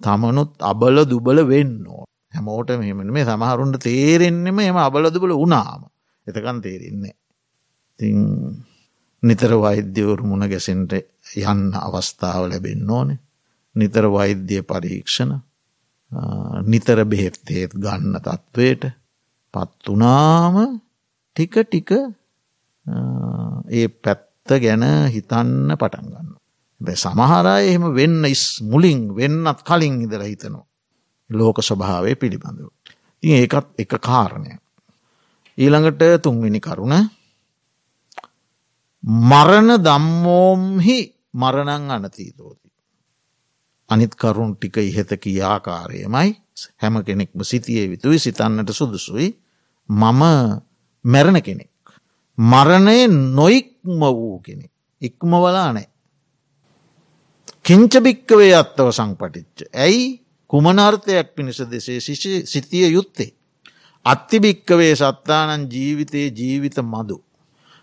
තමනුත් 0.00 0.52
අබල 0.62 1.04
දුබල 1.04 1.38
වෙන්න 1.44 1.86
ඕ. 1.86 2.04
හැමෝට 2.32 2.70
මෙමන 2.78 3.12
මේ 3.12 3.24
සමහරුන්ට 3.24 3.78
තේරෙන්නෙම 3.80 4.58
එම 4.60 4.78
අබල 4.78 5.10
දුබල 5.10 5.32
වනාම 5.34 5.86
එතකන් 6.26 6.58
තේරෙන්නේ. 6.60 7.14
තිං 7.98 8.18
නිතර 9.22 9.52
වෛද්‍යවරු 9.56 10.24
මුණ 10.24 10.46
ගැසෙන්ට 10.46 10.92
යන්න 11.36 11.72
අවස්ථාව 11.76 12.42
ලැබෙන්න 12.46 12.90
ඕනේ. 12.90 13.20
නිතර 13.76 14.04
වෛද්‍ය 14.08 14.62
පරීක්ෂණ 14.62 15.32
නිතර 16.64 17.04
බෙහෙත්තේත් 17.04 17.72
ගන්න 17.74 18.18
තත්ත්වයට 18.18 18.84
පත්වනාම 19.54 20.56
ටික 21.38 21.54
ටික 21.62 21.90
ඒ 23.70 23.86
පැත්ත 23.94 24.50
ගැන 24.58 24.82
හිතන්න 25.06 25.70
පටන් 25.72 26.06
ගන්න. 26.08 26.30
බැ 26.80 26.96
සමහරය 26.96 27.54
එහෙම 27.62 27.84
වෙන්න 27.94 28.24
ඉස් 28.26 28.58
මුලින් 28.62 29.14
වෙන්නත් 29.14 29.62
කලින් 29.62 30.02
ඉදර 30.02 30.22
හිතනවා. 30.22 30.66
ලෝක 31.30 31.62
ස්වභාවය 31.62 32.16
පිළිබඳව. 32.16 32.66
ඉ 33.22 33.28
ඒකත් 33.36 33.78
එක 33.78 33.94
කාරණය. 34.00 34.58
ඊළඟට 35.58 36.22
තුන්වෙනි 36.22 36.60
කරුණ 36.60 36.96
මරණ 39.28 39.70
දම්මෝම්හි 39.78 40.98
මරණං 41.34 41.90
අනතීතෝති. 41.92 42.68
අනිත් 43.90 44.14
කරුණු 44.14 44.56
ටික 44.56 44.76
ඉහත 44.80 45.14
කියාකාරයමයි 45.16 46.30
හැම 46.76 46.94
කෙනෙක්ම 47.04 47.40
සිතියේ 47.42 47.86
විතුයි 47.88 48.18
සිතන්නට 48.18 48.70
සුදුසුයි 48.72 49.28
මම 49.88 50.22
මැරණ 51.04 51.40
කෙනෙක්. 51.40 51.70
මරණය 52.38 52.98
නොයික්ම 53.08 54.00
වූ 54.00 54.38
කෙනෙක්. 54.38 54.72
ඉක්ම 55.02 55.30
වලා 55.34 55.72
නෑ. 55.72 55.88
කිංචභික්කවේ 57.64 58.52
අත්තව 58.54 58.90
සංපටිච්ච. 58.90 59.58
ඇයි 59.74 60.22
කුමනර්ථයක් 60.50 61.28
පිණිස 61.34 61.60
දෙසේ 61.70 62.00
සිතිය 62.46 62.86
යුත්තේ. 62.88 63.30
අත්තිභික්කවේ 64.04 64.94
සත්තානන් 64.94 65.68
ජීවිතයේ 65.72 66.28
ජීවිත 66.38 66.78
මදු. 66.82 67.18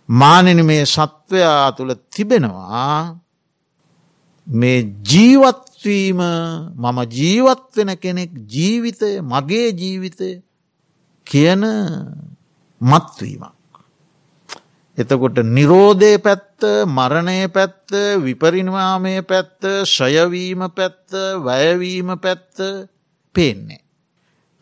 මානන 0.10 0.65
මේ 0.65 0.86
සත්වයා 0.86 1.71
තුළ 1.71 1.93
තිබෙනවා 1.93 3.19
මේ 4.47 4.80
ජීවත්වීම 5.12 6.21
මම 6.75 6.97
ජීවත්වෙන 7.12 7.91
කෙනෙක් 7.97 8.32
ජීවිතය 8.54 9.10
මගේ 9.21 9.69
ජීවිතය 9.71 10.30
කියන 11.28 11.63
මත්වීමක්. 12.82 13.54
එතකොට 14.98 15.38
නිරෝධය 15.46 16.18
පැත්ත 16.20 16.64
මරණය 16.88 17.48
පැත්ත 17.50 17.92
විපරිනිවාමය 18.18 19.22
පැත්ත 19.24 19.62
ශයවීම 19.86 20.70
පැත්ත 20.72 21.12
වැයවීම 21.40 22.16
පැත්ත 22.18 22.56
පේන්නේ. 23.36 23.84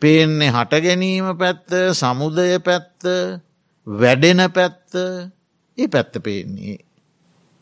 පේන්නේ 0.02 0.50
හට 0.50 0.82
ගැනීම 0.82 1.36
පැත්ත 1.38 1.70
සමුදය 1.92 2.58
පැත්ත 2.60 3.06
වැඩෙන 3.86 4.50
පැත්ත 4.50 4.90
ඒ 5.78 5.88
පැත්ත 5.88 6.18
පේන්නේ. 6.18 6.78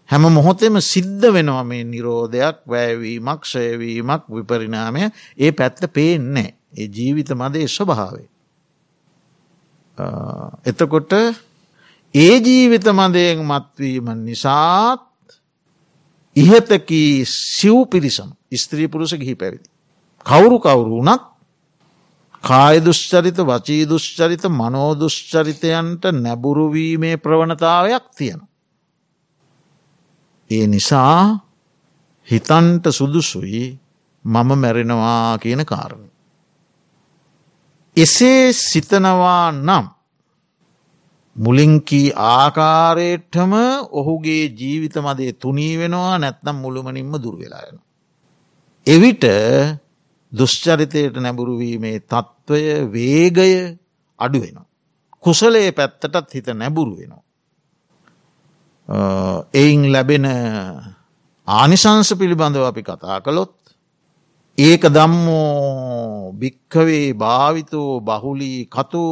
හැම 0.09 0.25
මොහොතෙම 0.31 0.81
සිද්ධ 0.83 1.29
වෙනවා 1.29 1.65
මේ 1.65 1.85
නිරෝධයක් 1.85 2.65
වැෑවීමක් 2.67 3.45
ශයවීමක් 3.45 4.25
විපරිනාමය 4.29 5.11
ඒ 5.37 5.53
පැත්ත 5.53 5.85
පේන්නේ 5.93 6.57
ඒ 6.73 6.89
ජීවිත 6.89 7.31
මදේ 7.33 7.69
ස්වභාවේ. 7.69 8.32
එතකොට 10.65 11.13
ඒ 12.15 12.37
ජීවිත 12.39 12.87
මදයෙන් 12.91 13.41
මත්වීම 13.43 14.07
නිසාත් 14.21 15.03
ඉහතකී 16.37 17.25
සිව් 17.25 17.89
පිරිසම 17.89 18.31
ස්ත්‍රී 18.55 18.89
පුරුස 18.89 19.13
ගිහි 19.13 19.35
පැවිදි. 19.35 19.69
කවුරු 20.27 20.59
කවුරු 20.59 21.01
වනත් 21.01 21.23
කාය 22.45 22.81
දුෂ්චරිත 22.81 23.39
වචී 23.41 23.87
දුෂ්චරිත 23.87 24.45
මනෝදුෂ්චරිතයන්ට 24.51 26.05
නැබුරුවීමේ 26.15 27.17
ප්‍රවණතාවයක් 27.17 28.05
තියෙන. 28.17 28.41
ඒ 30.51 30.67
නිසා 30.67 31.41
හිතන්ට 32.29 32.85
සුදුසුයි 32.91 33.79
මම 34.25 34.51
මැරෙනවා 34.55 35.39
කියන 35.39 35.65
කාරණ. 35.65 36.12
එසේ 37.97 38.53
සිතනවා 38.53 39.53
නම් 39.53 39.87
මුලින්කී 41.37 42.13
ආකාරයටම 42.17 43.53
ඔහුගේ 43.93 44.45
ජීවිත 44.51 44.97
මදේ 44.97 45.33
තුනී 45.35 45.75
වෙනවා 45.79 46.19
නැත්නම් 46.19 46.57
මුළුමනින්ම 46.57 47.13
දුර්වෙලායන. 47.15 47.77
එවිට 48.87 49.25
දුෂ්චරිතයට 50.33 51.17
නැබුරුවීමේ 51.17 51.99
තත්ත්වය 52.03 52.63
වේගය 52.89 53.79
අඩුවෙන. 54.19 54.59
කුසලේ 55.21 55.69
පැත්තටත් 55.73 56.35
හිත 56.35 56.49
නැබුරු 56.53 56.97
වෙනවා. 56.97 57.23
එයින් 59.55 59.93
ලැබෙන 59.93 60.27
ආනිසංස 61.49 62.15
පිළිබඳව 62.15 62.65
අපි 62.65 62.83
කතා 62.83 63.21
කළොත් 63.21 63.62
ඒක 64.59 64.83
දම්මෝ 64.87 66.33
භික්කවේ 66.35 67.15
භාවිතෝ 67.15 68.01
බහුලී 68.01 68.67
කතු 68.67 69.05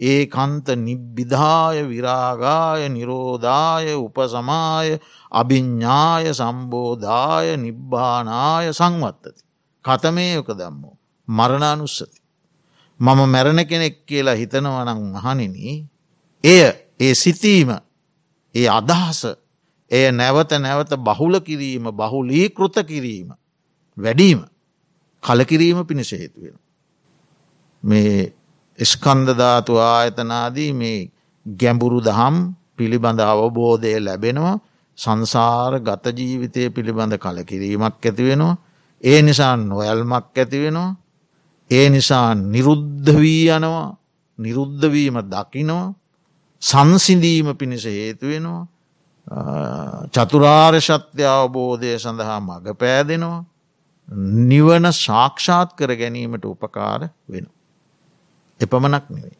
ඒ 0.00 0.26
කන්ත 0.26 0.66
නිබ්බිධාය 0.78 1.78
විරාගාය 1.84 2.88
නිරෝධාය 2.88 3.94
උපසමාය 3.96 4.98
අභිඤ්ඥාය 5.32 6.34
සම්බෝධාය 6.34 7.56
නිබ්බානාය 7.58 8.72
සංවත්තති. 8.72 9.40
කතමයක 9.84 10.48
දම්මෝ 10.52 10.96
මරණානුස්සති. 11.28 12.18
මම 13.00 13.20
මැරණ 13.26 13.62
කෙනෙක් 13.64 13.96
කියලා 14.04 14.34
හිතනවනං 14.34 15.16
අහනින 15.16 15.54
එය 15.54 15.78
ඒ 17.00 17.14
සිතීම 17.14 17.70
ඒ 18.54 18.68
අදහස 18.70 19.20
එය 19.90 20.06
නැවත 20.12 20.50
නැවත 20.58 20.92
බහුල 20.98 21.34
කිරීම 21.40 21.84
බහුලී 21.92 22.46
කෘත 22.50 22.76
කිරීම 22.84 23.28
වැඩීම 23.96 24.40
කලකිරීම 25.22 25.84
පිණිස 25.86 26.12
හේතුවෙන. 26.12 26.56
මේ 27.82 28.32
ස්කන්දධාතු 28.78 29.78
ආයතනාදී 29.78 30.72
මේ 30.72 31.10
ගැඹුරු 31.46 32.00
දහම් 32.00 32.36
පිළිබඳ 32.76 33.20
අවබෝධය 33.22 34.00
ලැබෙනවා. 34.00 34.56
සංසාර 34.98 35.72
ගත 35.80 36.04
ජීවිතය 36.18 36.70
පිළිබඳ 36.70 37.14
කලකිරීමක් 37.16 38.04
ඇතිවෙනවා 38.04 38.56
ඒ 39.02 39.22
නිසා 39.22 39.54
නොයල්මක් 39.58 40.36
ඇතිවෙනවා 40.36 40.96
ඒ 41.70 41.86
නිසා 41.90 42.34
නිරුද්ධ 42.34 43.10
වී 43.14 43.48
යනවා. 43.48 43.96
නිරුද්ධවීම 44.38 45.16
දකිනවා. 45.24 45.94
සංසිඳීම 46.62 47.48
පිණිස 47.56 47.84
හේතුවෙනවා 47.86 48.66
චතුරාර්ය 50.10 50.80
ශත්‍ය 50.80 51.22
අවබෝධය 51.24 51.94
සඳහා 51.96 52.40
මඟ 52.40 52.74
පෑදෙනවා. 52.74 53.44
නිවන 54.10 54.92
සාක්ෂාත් 54.94 55.74
කර 55.74 55.94
ගැනීමට 55.94 56.44
උපකාර 56.44 57.10
වෙන. 57.28 57.46
එපමණක් 58.60 59.06
නෙවෙයි. 59.08 59.36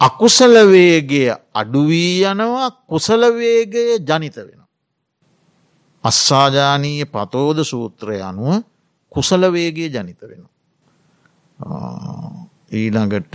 අකුසලවේගේ 0.00 1.36
අඩුවී 1.54 2.24
යනවා 2.24 2.70
කුසලවේගය 2.86 3.98
ජනිත 4.00 4.36
වෙන. 4.38 4.60
අස්සාජානීය 6.04 7.06
පතෝද 7.06 7.64
සූත්‍රය 7.64 8.20
අනුව 8.22 8.62
කුසලවේගේ 9.12 9.88
ජනිත 9.88 10.20
වෙන. 10.22 10.44
ඊළඟට 12.70 13.34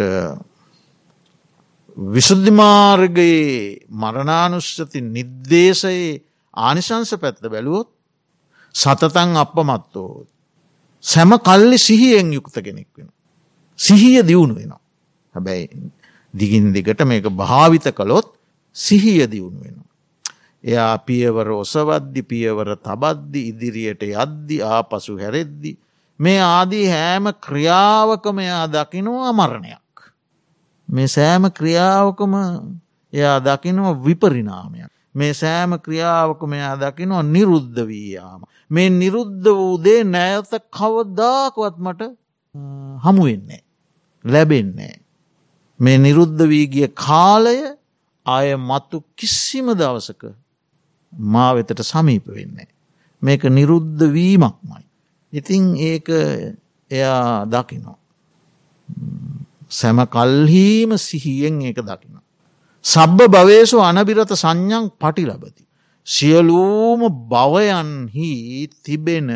විශුද්ධිමාර්ගයේ 1.98 3.88
මරණානුෂ්‍යති 3.92 5.02
නිර්දේශයේ 5.04 6.22
ආනිශංස 6.54 7.12
පැත්ත 7.18 7.42
බැලුවොත් 7.44 7.90
සතතන් 8.76 9.36
අපමත්තෝ 9.36 10.28
සැම 11.04 11.32
කල්ලි 11.40 11.78
සිහියෙන් 11.78 12.34
යුක්ත 12.34 12.54
කෙනෙක් 12.56 12.88
වෙන. 12.98 13.10
සිහිය 13.80 14.24
දියුණු 14.24 14.56
වෙනවා. 14.56 14.82
හැබැයි 15.36 15.70
දිගින් 16.34 16.74
දිගට 16.74 17.02
මේක 17.04 17.26
භාවිත 17.32 17.90
කළොත් 17.92 18.28
සිහිය 18.76 19.26
දියුණු 19.26 19.60
වෙනවා. 19.60 19.90
එයා 20.64 20.98
පියවර 21.00 21.50
ඔසවද්දි 21.54 22.22
පියවර 22.24 22.78
තබද්දි 22.78 23.40
ඉදිරියට 23.48 24.04
යද්දි 24.04 24.62
ආපසු 24.64 25.18
හැරෙද්දි. 25.18 25.78
මේ 26.20 26.40
ආදී 26.40 26.86
හෑම 26.88 27.34
ක්‍රියාවකම 27.36 28.40
එයා 28.40 28.68
දකිනවා 28.68 29.30
අමරණයක්. 29.30 29.96
මේ 30.90 31.08
සෑම 31.08 31.50
ක්‍රියාවකම 31.52 32.34
එයා 33.14 33.40
දකිනවා 33.40 33.98
විපරිනාමයක්. 33.98 34.91
මේ 35.16 35.34
සෑම 35.34 35.74
ක්‍රියාවක 35.80 36.42
මෙයා 36.44 36.76
දකිනවා 36.76 37.24
නිරුද්ධ 37.26 37.80
වීයාම. 37.88 38.42
මේ 38.70 38.90
නිරුද්ධ 38.90 39.48
වූදේ 39.52 40.02
නෑත 40.06 40.52
කවදාකවත් 40.72 41.78
මට 41.78 42.02
හමුවෙන්නේ. 43.04 43.64
ලැබෙන්නේ. 44.26 44.96
මේ 45.80 45.98
නිරුද්ධ 45.98 46.44
වීගිය 46.48 46.88
කාලය 46.88 47.58
අය 48.26 48.56
මත්තු 48.60 49.04
කිසිම 49.18 49.74
දවසක 49.74 50.24
මා 51.14 51.52
වෙතට 51.56 51.82
සමීප 51.84 52.28
වෙන්නේ. 52.28 52.70
මේක 53.22 53.44
නිරුද්ධ 53.50 54.04
වීමක්මයි. 54.14 54.84
ඉතිං 55.34 55.76
ඒක 55.78 56.08
එයා 56.92 57.46
දකිනවා. 57.46 58.00
සැම 59.70 60.00
කල්හීම 60.08 60.98
සිහියෙන් 60.98 61.62
ඒක 61.62 61.80
දකින. 61.82 62.21
සබ්බ 62.86 63.20
භවේසු 63.28 63.78
අනබිරත 63.80 64.34
සංඥං 64.34 64.90
පටි 64.94 65.24
ලබති. 65.24 65.64
සියලූම 66.08 67.02
භවයන්හි 67.30 68.32
තිබෙන 68.82 69.30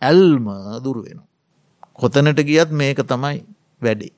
ඇල්ම 0.00 0.46
දුරුවෙන. 0.78 1.20
කොතනට 1.92 2.38
ගියත් 2.40 2.70
මේක 2.72 2.98
තමයි 3.04 3.42
වැඩේ. 3.82 4.14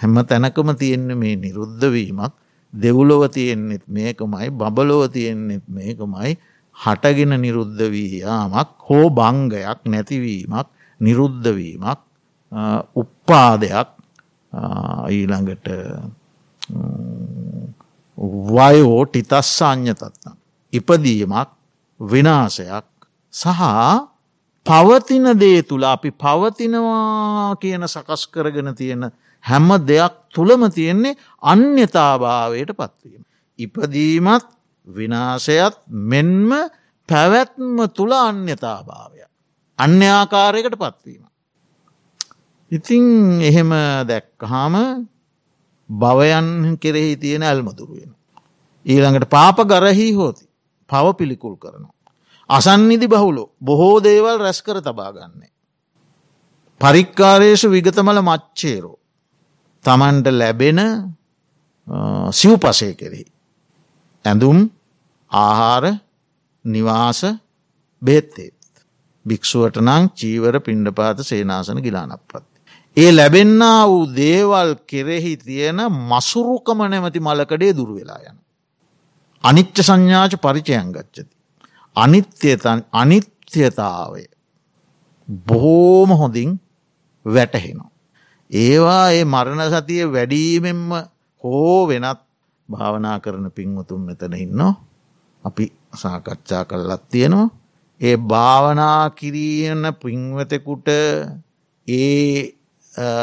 හැම 0.00 0.14
තැනකම 0.22 0.70
තියෙන්න 0.74 1.08
මේ 1.14 1.36
නිරුද්ධවීමක් 1.36 2.32
දෙවුලොව 2.72 3.22
තියෙන්නෙත් 3.28 3.84
මේකමයි 3.88 4.48
බබලොව 4.52 5.02
තියෙන්නෙත් 5.08 5.64
මේකමයි 5.68 6.36
හටගෙන 6.76 7.34
නිරුද්ධ 7.36 7.82
වී 7.86 8.20
යාමක් 8.20 8.70
හෝ 8.80 9.10
බංගයක් 9.10 9.80
නැතිවීමක් 9.84 10.68
නිරුද්ධවීමක් 11.00 12.00
උප්පාදයක් 12.94 13.88
ඊළඟට 15.08 15.66
වයෝ 18.20 19.04
ටිතස්සාඥතත්නම්. 19.06 20.36
ඉපදීමක් 20.72 21.50
විනාසයක් 22.00 22.86
සහ 23.34 23.62
පවතින 24.66 25.26
දේ 25.34 25.62
තුළ 25.62 25.84
අපි 25.84 26.10
පවතිනවා 26.12 27.56
කියන 27.56 27.84
සකස් 27.84 28.22
කරගෙන 28.28 28.74
තියෙන 28.74 29.10
හැම 29.44 29.68
දෙයක් 29.86 30.14
තුළම 30.34 30.70
තියෙන්නේ 30.70 31.16
අන්‍යතාභාවයට 31.42 32.72
පත්වීම. 32.72 33.22
ඉපදීමත් 33.58 34.46
විනාසයත් 34.88 35.74
මෙන්ම 35.88 36.50
පැවැත්ම 37.08 37.76
තුළ 37.88 38.12
අන්‍යතාභාවය. 38.12 39.24
අන්‍යාකාරයකට 39.78 40.76
පත්වීම. 40.76 41.24
ඉතිං 42.70 43.04
එහෙම 43.40 43.70
දැක්කහාම 44.06 44.74
භවයන් 45.90 46.78
කෙරෙහි 46.78 47.16
තියෙන 47.16 47.42
ඇල්මදුරුවෙන. 47.42 48.10
ඊළඟට 48.86 49.28
පාප 49.28 49.58
ගරහි 49.64 50.12
හෝති 50.12 50.44
පව 50.90 51.16
පිළිකුල් 51.16 51.56
කරනවා. 51.56 51.94
අසන්නිදි 52.50 53.08
බහුලෝ 53.08 53.52
බොහෝ 53.60 53.96
දේවල් 54.00 54.38
රැස් 54.38 54.62
කර 54.62 54.78
තබාගන්නේ. 54.80 55.50
පරික්කාරේෂු 56.80 57.70
විගතමල 57.70 58.20
මච්චේරෝ. 58.20 58.98
තමන්ට 59.84 60.26
ලැබෙන 60.32 60.80
සිව් 62.32 62.52
පසය 62.58 62.94
කෙරෙහි. 62.94 63.26
ඇඳුම් 64.24 64.58
ආහාර 65.30 65.84
නිවාස 66.64 67.20
බෙත්තේත්. 68.02 68.54
භික්‍ෂුවට 69.26 69.76
නං 69.78 70.10
චීවර 70.12 70.54
පිණ්ඩපාත 70.60 71.18
සේනාසන 71.22 71.78
ගිලානපත්. 71.78 72.49
ඒ 72.96 73.10
ලැබෙන්න්න 73.12 73.62
වූ 73.86 74.06
දේවල් 74.14 74.70
කෙරෙහි 74.84 75.36
තියෙන 75.38 75.80
මසුරුකම 76.10 76.80
නැමති 76.84 77.20
මලකඩේ 77.20 77.72
දුරවෙලා 77.72 78.20
යන. 78.22 78.38
අනිච්ච 79.44 79.76
සංඥාච 79.80 80.34
පරිචයන් 80.38 80.90
ගච්චති. 80.92 81.30
අනිත්‍යතන් 81.96 82.80
අනිත්‍යතාවය 82.92 84.24
බොහෝම 85.46 86.10
හොඳින් 86.12 86.50
වැටහෙනවා. 87.26 87.90
ඒවා 88.50 89.06
ඒ 89.10 89.24
මරණ 89.24 89.70
සතිය 89.72 90.04
වැඩීමෙන්ම 90.06 90.90
හෝ 91.44 91.88
වෙනත් 91.88 92.20
භාවනා 92.68 93.18
කරන 93.20 93.50
පින්වතුන් 93.50 94.00
මෙතන 94.00 94.34
ඉන්න 94.36 94.62
අපි 95.44 95.72
සාකච්ඡා 95.94 96.64
කරලත් 96.64 97.04
තියෙනවා. 97.08 97.50
ඒ 98.00 98.16
භාවනා 98.18 99.10
කිරීන්න 99.10 99.84
පින්වතෙකුට 99.94 100.88
ඒ 101.88 102.59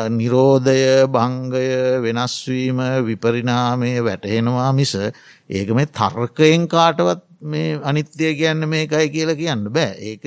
නිරෝධය 0.10 1.08
භංගය 1.08 1.66
වෙනස්වීම 2.02 2.80
විපරිනාමය 3.04 3.92
වැටහෙනවා 4.02 4.72
මිස 4.74 4.96
ඒක 4.96 5.70
මේ 5.72 5.86
තර්කයෙන් 5.88 6.68
කාටවත් 6.68 7.24
මේ 7.44 7.80
අනිත්‍යය 7.84 8.34
කියන්න 8.34 8.64
මේකයි 8.66 9.10
කියලා 9.10 9.36
කියන්න 9.36 9.68
බෑ 9.70 9.94
ඒක 10.04 10.24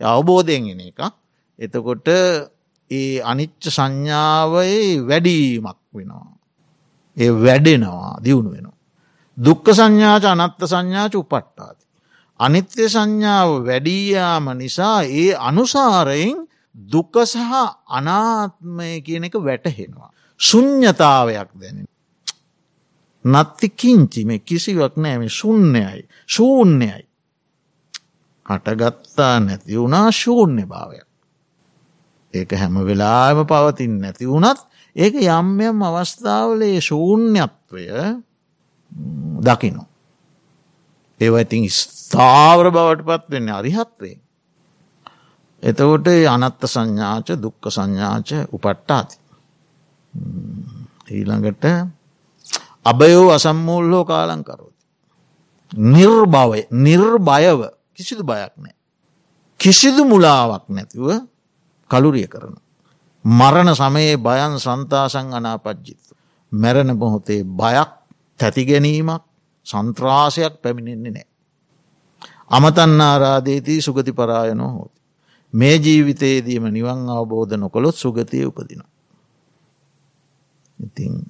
අවබෝධයෙන් 0.00 0.70
එන 0.70 0.80
එක 0.82 1.12
එතකොට 1.58 2.08
ඒ 2.90 3.20
අනිච්ච 3.22 3.68
සංඥාවයි 3.68 4.98
වැඩීමක් 5.00 5.78
වෙනවා. 5.92 6.32
ඒ 7.16 7.30
වැඩෙනවා 7.36 8.18
දියුණු 8.18 8.50
වෙනවා. 8.50 8.78
දුක්ක 9.38 9.66
සංඥාච 9.70 10.24
අනත්ත 10.24 10.60
සංඥාච 10.64 11.14
උපට්ටාති. 11.14 11.84
අනිත්‍ය 12.40 12.88
සංඥාව 12.88 13.50
වැඩීයාම 13.66 14.46
නිසා 14.56 15.02
ඒ 15.04 15.30
අනුසාරයෙන් 15.40 16.38
දුක 16.74 17.14
සහ 17.24 17.36
අනාත්මය 17.88 19.02
කියන 19.02 19.24
එක 19.24 19.34
වැටහෙනවා. 19.36 20.10
ශුන්්ඥතාවයක් 20.40 21.50
දැනෙන. 21.54 21.86
නත්ති 23.24 23.68
කිංචි 23.70 24.24
මේ 24.24 24.38
කිසිවක් 24.40 24.96
නෑම 24.96 25.28
ශුන්්‍යයයි 25.30 26.08
ශූන්‍යයයි. 26.26 27.04
හටගත්තා 28.46 29.40
නැති 29.40 29.76
වුණා 29.76 30.08
ශූන්‍ය 30.12 30.64
භාවයක්. 30.64 31.06
ඒක 32.34 32.50
හැම 32.52 32.74
වෙලාම 32.80 33.44
පවතින් 33.44 34.00
නැති 34.00 34.26
වුණත් 34.26 34.60
ඒක 34.96 35.14
යම්යම් 35.16 35.82
අවස්ථාවලේ 35.82 36.80
ශූන්‍යත්වය 36.80 37.84
දකිනු. 39.40 39.84
ඒවයිතින් 41.20 41.68
ස්ථාවර 41.70 42.70
බවට 42.70 43.04
පත් 43.04 43.30
වෙන්න 43.30 43.48
අරිහත්වේ. 43.50 44.16
එතකොට 45.62 46.06
අනත්ත 46.26 46.62
සංඥාච 46.64 47.28
දුක්ක 47.36 47.68
සංඥාච 47.68 48.28
උපට්ටාති. 48.48 49.16
ඊළඟට 51.08 51.64
අභයෝ 52.84 53.30
අසම්මූල්හෝ 53.30 54.04
කාලංකරෝති. 54.04 54.80
නිර්භවය 55.72 56.60
නිර්භයව 56.70 57.60
කිසිදු 57.94 58.22
බයක් 58.22 58.54
නෑ. 58.56 58.74
කිසිදු 59.60 60.04
මුලාවක් 60.04 60.64
නැතිව 60.68 61.28
කළුරිය 61.90 62.26
කරන. 62.26 62.56
මරණ 63.24 63.70
සමයේ 63.72 64.16
බයන් 64.18 64.56
සන්තාසං 64.58 65.28
අනාපජ්ජිත්තු. 65.30 66.14
මැරණ 66.52 66.96
බොහොතේ 66.96 67.44
බයක් 67.44 67.90
තැතිගැනීමක් 68.40 69.22
සන්ත්‍රාසයක් 69.66 70.54
පැමිණෙන්නේ 70.62 71.12
නෑ. 71.12 71.28
අමතන්නාරාදේතිී 72.50 73.82
සුගති 73.82 74.12
පරායනෝ 74.12 74.70
හෝති. 74.70 74.99
මේ 75.52 75.76
ජීවිතයේදීම 75.76 76.64
නිවන් 76.68 77.08
අවබෝධ 77.08 77.56
නොකොළොත් 77.56 77.96
සුගතිය 77.96 78.46
උපදින. 78.46 78.82
ඉතින් 80.78 81.26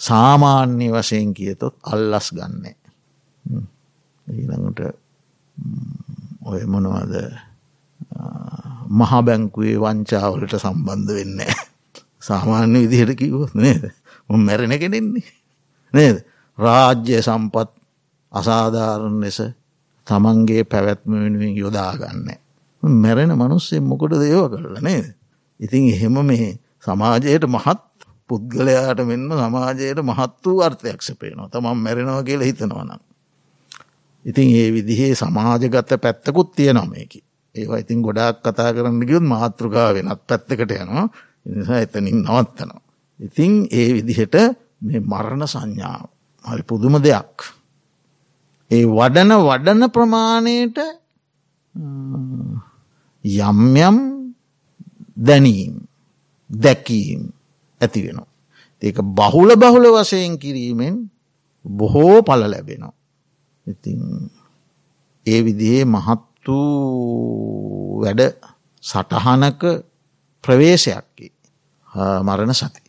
සාමාන්‍ය 0.00 0.90
වශයෙන් 0.90 1.34
කියතොත් 1.34 1.76
අල්ලස් 1.82 2.32
ගන්නේ. 2.32 2.76
ඊළඟට 4.26 4.80
ඔය 6.42 6.62
මොනවද 6.64 7.14
මහබැංකුවේ 8.90 9.76
වංචාවලට 9.76 10.54
සම්බන්ධ 10.56 11.14
වෙන්න. 11.14 11.40
සාමාන්‍ය 12.20 12.82
විදිහට 12.82 13.14
කිවොත් 13.14 13.54
නේද 13.54 13.90
මැරෙන 14.28 14.74
කෙනෙන්නේ 14.74 15.30
නේද 15.94 16.16
රාජ්‍ය 16.58 17.22
සම්පත් 17.22 17.70
අසාධාරණ 18.32 19.20
ලෙස 19.20 19.38
තමන්ගේ 20.06 20.64
පැවැත්ම 20.64 21.10
වෙනුවෙන් 21.14 21.54
යොදාගන්නේ. 21.54 22.45
මැරෙන 22.82 23.32
මනුස්සේ 23.32 23.80
මොකොට 23.80 24.12
දේව 24.12 24.50
කරල 24.50 24.78
නේද. 24.80 25.14
ඉතින් 25.60 25.88
එහෙම 25.88 26.16
මේ 26.22 26.58
සමාජයට 26.80 27.46
මහත් 27.46 27.80
පුද්ගලයාට 28.28 29.00
මෙන්න 29.02 29.30
සමාජයට 29.30 30.00
මහත් 30.00 30.32
වූ 30.44 30.62
අර්ථයක් 30.62 31.02
සපේනවා 31.02 31.48
තමන් 31.48 31.78
මැරෙනවා 31.78 32.22
කියල 32.22 32.40
හිතනවනම්. 32.40 33.00
ඉතින් 34.24 34.48
ඒ 34.52 34.68
විදිහේ 34.72 35.14
සමාජගත 35.14 35.90
පැත්තකුත් 35.96 36.52
තියෙනොමයකි. 36.52 37.20
ඒවා 37.54 37.78
ඉතින් 37.78 38.02
ගොඩාක් 38.02 38.42
කතා 38.42 38.72
කරන්න 38.72 39.00
ගියුත් 39.02 39.24
මාතෘකා 39.24 39.94
වෙනත් 39.94 40.20
පැත්තකට 40.22 40.72
යනවා 40.72 41.08
නිසා 41.46 41.78
එතනින් 41.78 42.22
නවත්තනවා. 42.22 42.82
ඉතින් 43.20 43.52
ඒ 43.70 43.88
විදිහට 43.94 44.36
මේ 44.80 45.00
මරණ 45.02 45.46
සංඥාව 45.46 46.06
හරි 46.44 46.62
පුදුම 46.62 46.98
දෙයක්. 46.98 47.36
ඒ 48.70 48.84
වඩන 48.88 49.32
වඩන 49.40 49.90
ප්‍රමාණයට 49.90 50.78
යම් 53.24 53.60
යම් 53.78 53.96
දැනීම් 55.18 55.74
දැකීම් 56.50 57.32
ඇති 57.80 58.00
වෙනවා. 58.02 58.28
ඒක 58.82 58.98
බහුල 59.12 59.50
බහුල 59.56 59.84
වශයෙන් 59.94 60.38
කිරීමෙන් 60.38 61.10
බොහෝ 61.64 62.22
පල 62.22 62.42
ලැබෙනවා. 62.44 62.94
ඉතින් 63.66 64.00
ඒ 65.26 65.40
විදිහේ 65.42 65.84
මහත් 65.86 66.46
වූ 66.46 68.00
වැඩ 68.02 68.22
සටහනක 68.84 69.62
ප්‍රවේශයක්කි 70.44 71.28
මරණ 72.22 72.54
සති. 72.54 72.80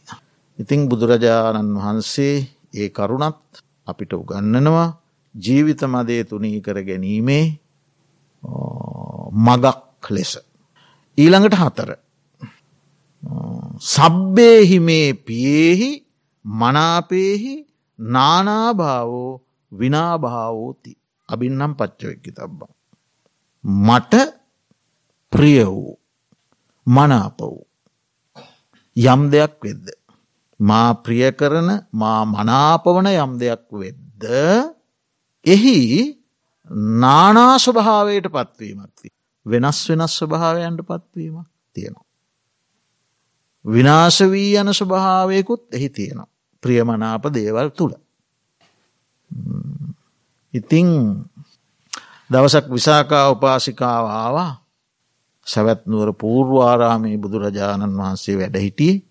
ඉතිං 0.59 0.89
බුදුරජාණන් 0.89 1.75
වහන්සේ 1.75 2.35
ඒ 2.73 2.89
කරුණත් 2.89 3.63
අපිට 3.87 4.13
උගන්නනවා 4.13 4.87
ජීවිත 5.35 5.81
මදේ 5.83 6.23
තුනී 6.23 6.61
කර 6.61 6.77
ගැනීමේ 6.81 7.45
මගක් 9.31 10.05
ලෙස. 10.09 10.37
ඊළඟට 11.17 11.55
හතර. 11.55 11.89
සබ්බේහිමේ 13.79 15.13
පියෙහි 15.25 15.89
මනාපේහි 16.45 17.53
නානාභාවෝ 17.99 19.41
විනාභාවෝති 19.71 20.91
අබින්නම් 21.29 21.73
පච්චවෙක්කි 21.73 22.31
තබ්බා. 22.31 22.73
මට 23.63 24.13
ප්‍රිය 25.31 25.63
වූ 25.65 25.99
මනාප 26.87 27.39
වූ 27.41 27.65
යම් 28.95 29.21
දෙයක් 29.31 29.55
වෙද්ද. 29.63 29.87
මා 30.59 30.93
ප්‍රිය 30.95 31.31
කරන 31.31 31.69
මා 31.93 32.21
මනාපවන 32.25 33.07
යම් 33.07 33.33
දෙයක් 33.37 33.65
වෙද්ද 33.71 34.23
එහි 35.45 35.77
නානා 37.01 37.57
ස්වභාවයට 37.57 38.27
පත්වීමත්ති. 38.27 39.09
වෙනස් 39.47 39.79
වෙනස් 39.89 40.13
ස්වභාවයන්ට 40.13 40.81
පත්වීමක් 40.81 41.47
තියෙනවා. 41.75 42.05
විනාශ 43.65 44.21
වී 44.23 44.51
යන 44.55 44.73
ස්වභාවයකුත් 44.73 45.63
එහි 45.71 45.89
තියෙනවා. 45.89 46.27
ප්‍රියමනාප 46.63 47.23
දේවල් 47.29 47.69
තුළ. 47.69 47.93
ඉතිං 50.53 50.87
දවසක් 52.29 52.65
විසාකා 52.69 53.29
උපාසිකාවාවා 53.29 54.53
සැවැත්නුවර 55.47 56.13
පූර්වාරාමයේ 56.13 57.17
බුදුරජාණන් 57.17 57.97
වහන්සේ 57.97 58.37
වැඩහිටියේ 58.37 59.03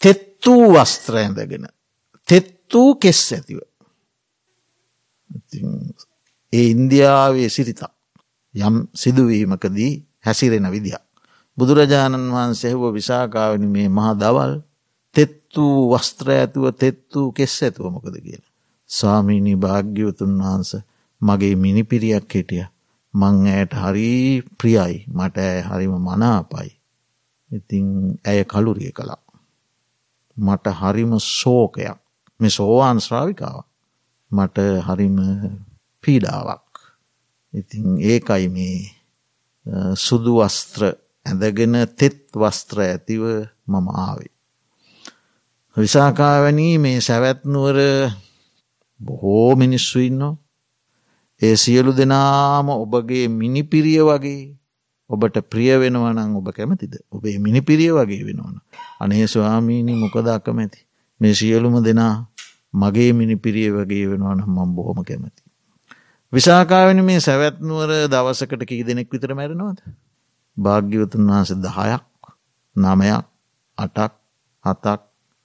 තෙත් 0.00 0.46
වූ 0.46 0.72
වස්ත්‍ර 0.74 1.16
ඇඳගෙන 1.16 1.68
තෙත් 2.28 2.74
වූ 2.74 2.94
කෙස් 2.96 3.32
ඇතිව. 3.32 3.58
ඒ 6.52 6.64
ඉන්දියාවේ 6.64 7.48
සිරිතක් 7.48 7.84
යම් 8.54 8.74
සිදුවීමකදී 8.94 9.92
හැසිරෙන 10.20 10.66
විදිහ. 10.70 10.98
බුදුරජාණන් 11.58 12.32
වහන්සේහව 12.32 12.82
විසාකාවනි 12.92 13.66
මේ 13.66 13.88
මහා 13.88 14.14
දවල් 14.14 14.52
තෙත් 15.14 15.34
වූ 15.56 15.90
වස්ත්‍ර 15.92 16.28
ඇතුව 16.30 16.64
තෙත් 16.74 17.00
වූ 17.14 17.32
කෙස් 17.32 17.54
ඇතුවමකද 17.62 18.16
කියලා. 18.16 18.52
ස්වාමීණී 18.90 19.56
භාග්‍යවතුන් 19.56 20.32
වහන්ස 20.38 20.70
මගේ 21.20 21.54
මිනිපිරියක් 21.56 22.30
හිටිය. 22.30 22.64
මං 23.14 23.36
ඇයට 23.48 23.74
හරි 23.74 24.42
ප්‍රියයි 24.58 24.96
මට 25.08 25.36
ඇය 25.40 25.60
හරිම 25.62 25.94
මනාපයි. 26.00 26.70
ඉතිං 27.50 27.86
ඇය 28.24 28.40
කලුරිය 28.44 28.92
කළා. 28.92 29.22
මට 30.36 30.66
හරිම 30.72 31.12
සෝකයක් 31.18 31.98
මෙ 32.40 32.48
සෝවාන් 32.50 32.98
ශ්‍රාවිකාව. 33.00 33.62
මට 34.30 34.58
හරිම 34.86 35.16
පීඩාවක්. 36.04 36.63
ඉතින් 37.54 37.98
ඒකයි 38.02 38.46
මේ 38.48 38.78
සුදු 39.96 40.32
වස්ත්‍ර 40.38 40.82
ඇඳගෙන 41.26 41.74
තෙත් 41.96 42.18
වස්ත්‍ර 42.34 42.78
ඇතිව 42.80 43.22
මම 43.66 43.86
ආවේ. 43.98 44.32
විසාකාවැනී 45.76 46.78
මේ 46.78 46.98
සැවැත්නුවර 47.00 47.78
බොහෝ 49.00 49.56
මිනිස්සු 49.56 49.98
ඉන්නවා. 50.00 50.36
ඒ 51.40 51.56
සියලු 51.56 51.92
දෙනාම 51.92 52.68
ඔබගේ 52.74 53.26
මිනිපිරිය 53.30 54.02
වගේ 54.02 54.42
ඔබට 55.10 55.36
ප්‍රිය 55.50 55.72
වෙනවනං 55.76 56.36
ඔබ 56.36 56.48
කැමතිද 56.56 56.94
ඔබේ 57.10 57.38
මිනිපිරිය 57.38 57.92
වගේ 57.92 58.22
වෙනවන. 58.28 58.56
අනේ 59.00 59.26
ස්වාමීණී 59.26 59.96
මොකද 59.96 60.26
අකමැති. 60.28 60.80
මේ 61.20 61.34
සියලුම 61.34 61.76
දෙනා 61.84 62.14
මගේ 62.74 63.12
මිනිපිරිය 63.12 63.70
වගේ 63.70 64.06
වෙනවනම් 64.10 64.48
මම් 64.48 64.70
බොහොම 64.76 65.00
කැමති. 65.02 65.42
විසාකාවෙන 66.34 67.00
මේ 67.02 67.20
සැවැත්නුවර 67.20 67.90
දවසකට 68.06 68.62
කී 68.64 68.82
දෙනෙක් 68.82 69.08
විතර 69.08 69.34
මැරෙනවද. 69.34 69.78
භාග්‍යවතුන් 70.56 71.22
වහන්ස 71.24 71.50
දහයක් 71.56 72.04
නමයක් 72.76 73.26
අටක් 73.78 74.12
හතක් 74.64 75.00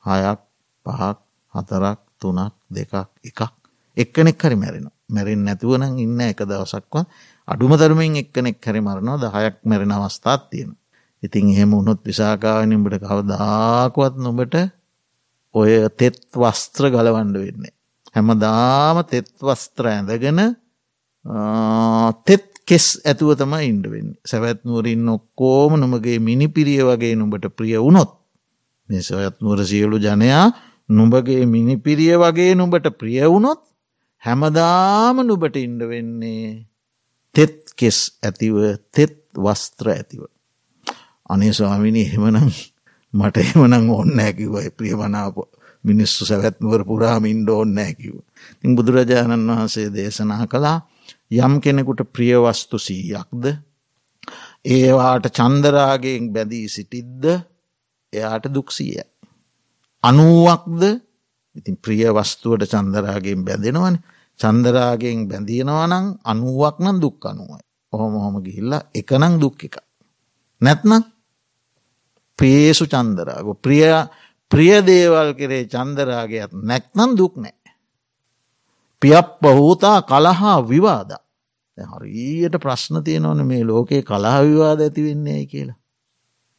හයක් 0.06 0.40
පහක් 0.86 1.18
හතරක් 1.54 2.00
තුනක් 2.20 2.54
දෙකක් 2.70 2.94
එකක් 3.22 3.42
එක්කනෙක් 3.98 4.38
හරි 4.40 4.56
මැරෙන 4.56 4.88
මැරෙන් 5.08 5.42
නැතුවන 5.42 5.84
ඉන්න 5.98 6.22
එක 6.24 6.42
දවසක්ව 6.42 7.06
අඩුම 7.48 7.72
ධර්මයෙන් 7.74 8.16
එක්කනෙක් 8.18 8.58
හරි 8.60 8.82
මරනවා 8.82 9.22
දහයක් 9.24 9.56
මැරෙන 9.64 9.92
අවස්ථාත් 9.92 10.50
තියෙන. 10.50 10.72
ඉතින් 11.24 11.46
එහෙම 11.50 11.72
උනොත් 11.74 12.00
විසාකාවනින්ට 12.02 12.96
කවදාකුවත් 13.04 14.16
නොබට 14.18 14.56
ඔය 15.56 15.72
තෙත් 15.92 16.18
වස්ත්‍ර 16.34 16.84
ගලවන්ඩ 16.88 17.38
වෙන්නේ. 17.38 17.74
හැමදාම 18.16 18.98
තෙත් 19.04 19.30
වස්ත්‍ර 19.40 19.86
ඇඳගෙන 19.88 20.40
තෙත් 22.26 22.46
කෙස් 22.66 23.02
ඇතුව 23.02 23.38
තම 23.38 23.54
ඉන්ඩවෙන් 23.62 24.08
සැවැත්නුවරින් 24.24 25.06
ඔක්කෝම 25.08 25.78
නොමගේ 25.78 26.20
මිනිපිරිය 26.20 26.82
වගේ 26.84 27.16
නුඹට 27.16 27.46
ප්‍රිය 27.52 27.78
වුණොත් 27.78 28.12
මේ 28.90 29.02
සොයත්නුවර 29.02 29.62
සියලු 29.64 29.98
ජනයා 29.98 30.46
නුඹගේ 30.90 31.46
මිනිපිරිය 31.46 32.18
වගේ 32.18 32.56
නුඹට 32.56 32.90
ප්‍රිය 32.98 33.22
වුණොත් 33.24 33.62
හැමදාම 34.24 35.22
නුබට 35.22 35.56
ඉන්ඩ 35.56 35.82
වෙන්නේ 35.86 36.66
තෙත් 37.36 37.74
කෙස් 37.76 38.00
ඇතිව 38.24 38.58
තෙත් 38.92 39.16
වස්ත්‍ර 39.36 39.88
ඇතිව. 39.90 40.26
අනේ 41.30 41.54
ස්වාමිනි 41.54 42.02
එහෙමනම් 42.02 42.50
මට 43.14 43.38
එමනං 43.46 43.90
ඔන්න 43.92 44.20
ඇකිවයි 44.20 44.70
ප්‍රියමනාප 44.72 45.38
මිනිස්සු 45.84 46.26
සැවැත්නුවර 46.26 46.84
පුරාමින්ඩ 46.86 47.50
ඕන්න 47.50 47.78
ඇකිව. 47.78 48.16
ඉං 48.64 48.76
බුදුරජාණන් 48.76 49.46
වහන්සේ 49.48 49.94
දේශනා 49.94 50.48
කළා 50.48 50.89
යම් 51.32 51.54
කෙනෙකුට 51.60 52.02
ප්‍රියවස්තු 52.08 52.78
සීයක්ද 52.80 53.44
ඒවාට 54.66 55.26
චන්දරාගෙන් 55.30 56.34
බැඳී 56.34 56.68
සිටිද්ද 56.68 57.24
එයාට 58.14 58.46
දුක්සියයි. 58.48 59.04
අනුවක්ද 60.04 60.82
ඉතින් 61.56 61.76
ප්‍රිය 61.78 62.06
වස්තුවට 62.10 62.66
චන්දරාගෙන් 62.68 63.46
බැඳෙනවන 63.46 64.00
චන්දරාගෙන් 64.40 65.28
බැඳීනවනං 65.28 66.06
අනුවක් 66.24 66.78
නම් 66.80 66.98
දුක් 67.00 67.26
අනුවයි. 67.26 67.62
ඔහොම 67.94 68.14
හොම 68.16 68.36
ගිහිල්ල 68.44 68.74
එකනං 68.94 69.40
දුක් 69.40 69.64
එක. 69.64 69.76
නැත්නම් 70.62 71.04
ප්‍රේසු 72.40 72.86
චන්දරාග 72.86 73.48
ප්‍රිය 73.58 73.86
ප්‍රියදේවල් 74.52 75.32
කරේ 75.34 75.68
චන්දරාගයක් 75.68 76.52
නැක්නම් 76.62 77.10
දුක් 77.16 77.36
නෑ. 77.38 77.59
පියප් 79.02 79.28
පහූතා 79.42 80.02
කලහා 80.04 80.60
විවාද. 80.64 81.12
හරියට 81.78 82.56
ප්‍රශ්න 82.58 83.04
තියෙනවන 83.04 83.46
මේ 83.46 83.64
ලෝකයේ 83.64 84.04
කලා 84.04 84.40
විවාද 84.42 84.80
ඇති 84.80 85.04
වෙන්නේ 85.04 85.46
කියලා. 85.46 85.78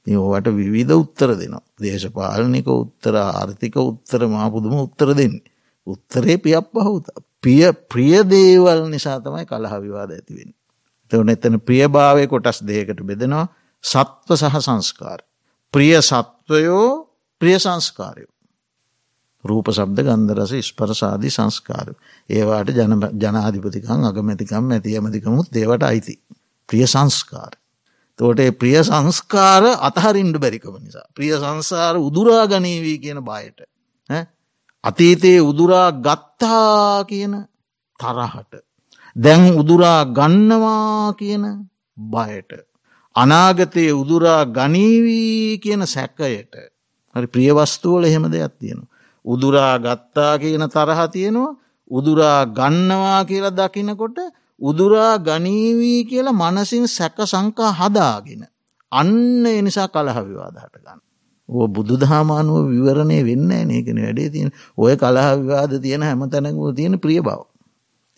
ඕවට 0.06 0.46
විවිධ 0.50 0.94
උත්තර 0.94 1.30
දෙනවා. 1.32 1.64
දේශපාලනික 1.80 2.68
උත්තර 2.68 3.16
ආර්ථික 3.16 3.76
උත්තර 3.78 4.26
මාපුදුම 4.26 4.78
උත්තර 4.78 5.14
දෙන්නේ. 5.16 5.50
උත්තරේ 5.86 6.38
පියප් 6.38 6.72
පහුත. 6.74 7.06
පිය 7.42 7.72
ප්‍රියදේවල් 7.84 8.88
නිසා 8.88 9.20
තමයි 9.20 9.46
කලහ 9.46 9.74
විවාද 9.78 10.10
ඇතිවෙන්. 10.10 10.54
තවන 11.10 11.28
එතන 11.28 11.60
ප්‍රියභාවය 11.60 12.26
කොටස් 12.26 12.62
දෙයකට 12.62 13.00
බෙදෙනවා 13.02 13.46
සත්ව 13.84 14.36
සහ 14.36 14.60
සංස්කාර. 14.60 15.20
ප්‍රිය 15.74 15.96
සත්වයෝ 16.00 17.08
ප්‍රිය 17.40 17.58
සංස්කාරයෝ. 17.58 18.32
රූප 19.44 19.70
සබ්ද 19.70 20.04
ගන්දරස 20.04 20.52
ස්පරසාධී 20.62 21.30
සංස්කාරය. 21.30 21.94
ඒවාට 22.30 22.68
ජනාධිපතිකං 23.14 24.04
අගමැතිකම් 24.04 24.70
ඇති 24.70 24.96
ඇමතිකමුත් 24.96 25.48
දේවට 25.50 25.82
අයිති. 25.84 26.14
ප්‍රිය 26.68 26.86
සංස්කාර. 26.86 27.52
තෝට 28.18 28.40
ප්‍රිය 28.54 28.78
සංස්කාර 28.82 29.64
අතහරින්ඩ 29.80 30.36
බැරිකම 30.36 30.76
නිසා. 30.76 31.06
ප්‍රිය 31.10 31.32
සංසාර 31.34 31.96
උදුරා 31.98 32.46
ගනීවී 32.46 32.98
කියන 32.98 33.20
බයට. 33.22 33.60
අතීතයේ 34.84 35.40
උදුරා 35.42 35.88
ගත්තා 35.98 37.04
කියන 37.04 37.34
තරහට. 38.00 38.52
දැන් 39.16 39.42
උදුරා 39.54 40.04
ගන්නවා 40.08 41.12
කියන 41.14 41.44
බයට. 41.96 42.52
අනාගතයේ 43.16 43.92
උදුරා 43.92 44.44
ගනීවී 44.48 45.58
කියන 45.58 45.86
සැකයට. 45.86 46.54
හරි 47.14 47.26
ප්‍රියවස්තුවල 47.26 48.04
එහෙම 48.04 48.24
දෙයක් 48.28 48.52
තියෙනවා. 48.54 48.88
උදුරා 49.24 49.78
ගත්තා 49.78 50.38
කියන 50.38 50.64
තරහ 50.68 51.00
තියෙනවා 51.08 51.56
උදුරා 51.90 52.46
ගන්නවා 52.48 53.24
කියලා 53.24 53.50
දකිනකොට 53.50 54.18
උදුරා 54.60 55.18
ගනීවී 55.18 56.04
කියලා 56.04 56.32
මනසින් 56.32 56.86
සැක 56.88 57.18
සංකා 57.24 57.72
හදාගෙන. 57.72 58.42
අන්න 58.92 59.46
එනිසා 59.48 59.88
කලහවිවාදහට 59.88 60.76
ගන්න. 60.76 61.00
ඕ 61.48 61.66
බුදු 61.68 61.94
දහමානුව 61.96 62.70
විවරණය 62.70 63.18
වෙන්න 63.24 63.50
නේකෙන 63.66 63.98
වැඩේ 63.98 64.30
තියෙන 64.30 64.50
ඔය 64.76 64.94
කලහ 64.96 65.28
විවාද 65.36 65.72
තියෙන 65.82 66.02
හැම 66.02 66.22
තැනකම 66.26 66.74
තියෙන 66.74 66.98
ප්‍රිය 66.98 67.20
බව. 67.20 67.40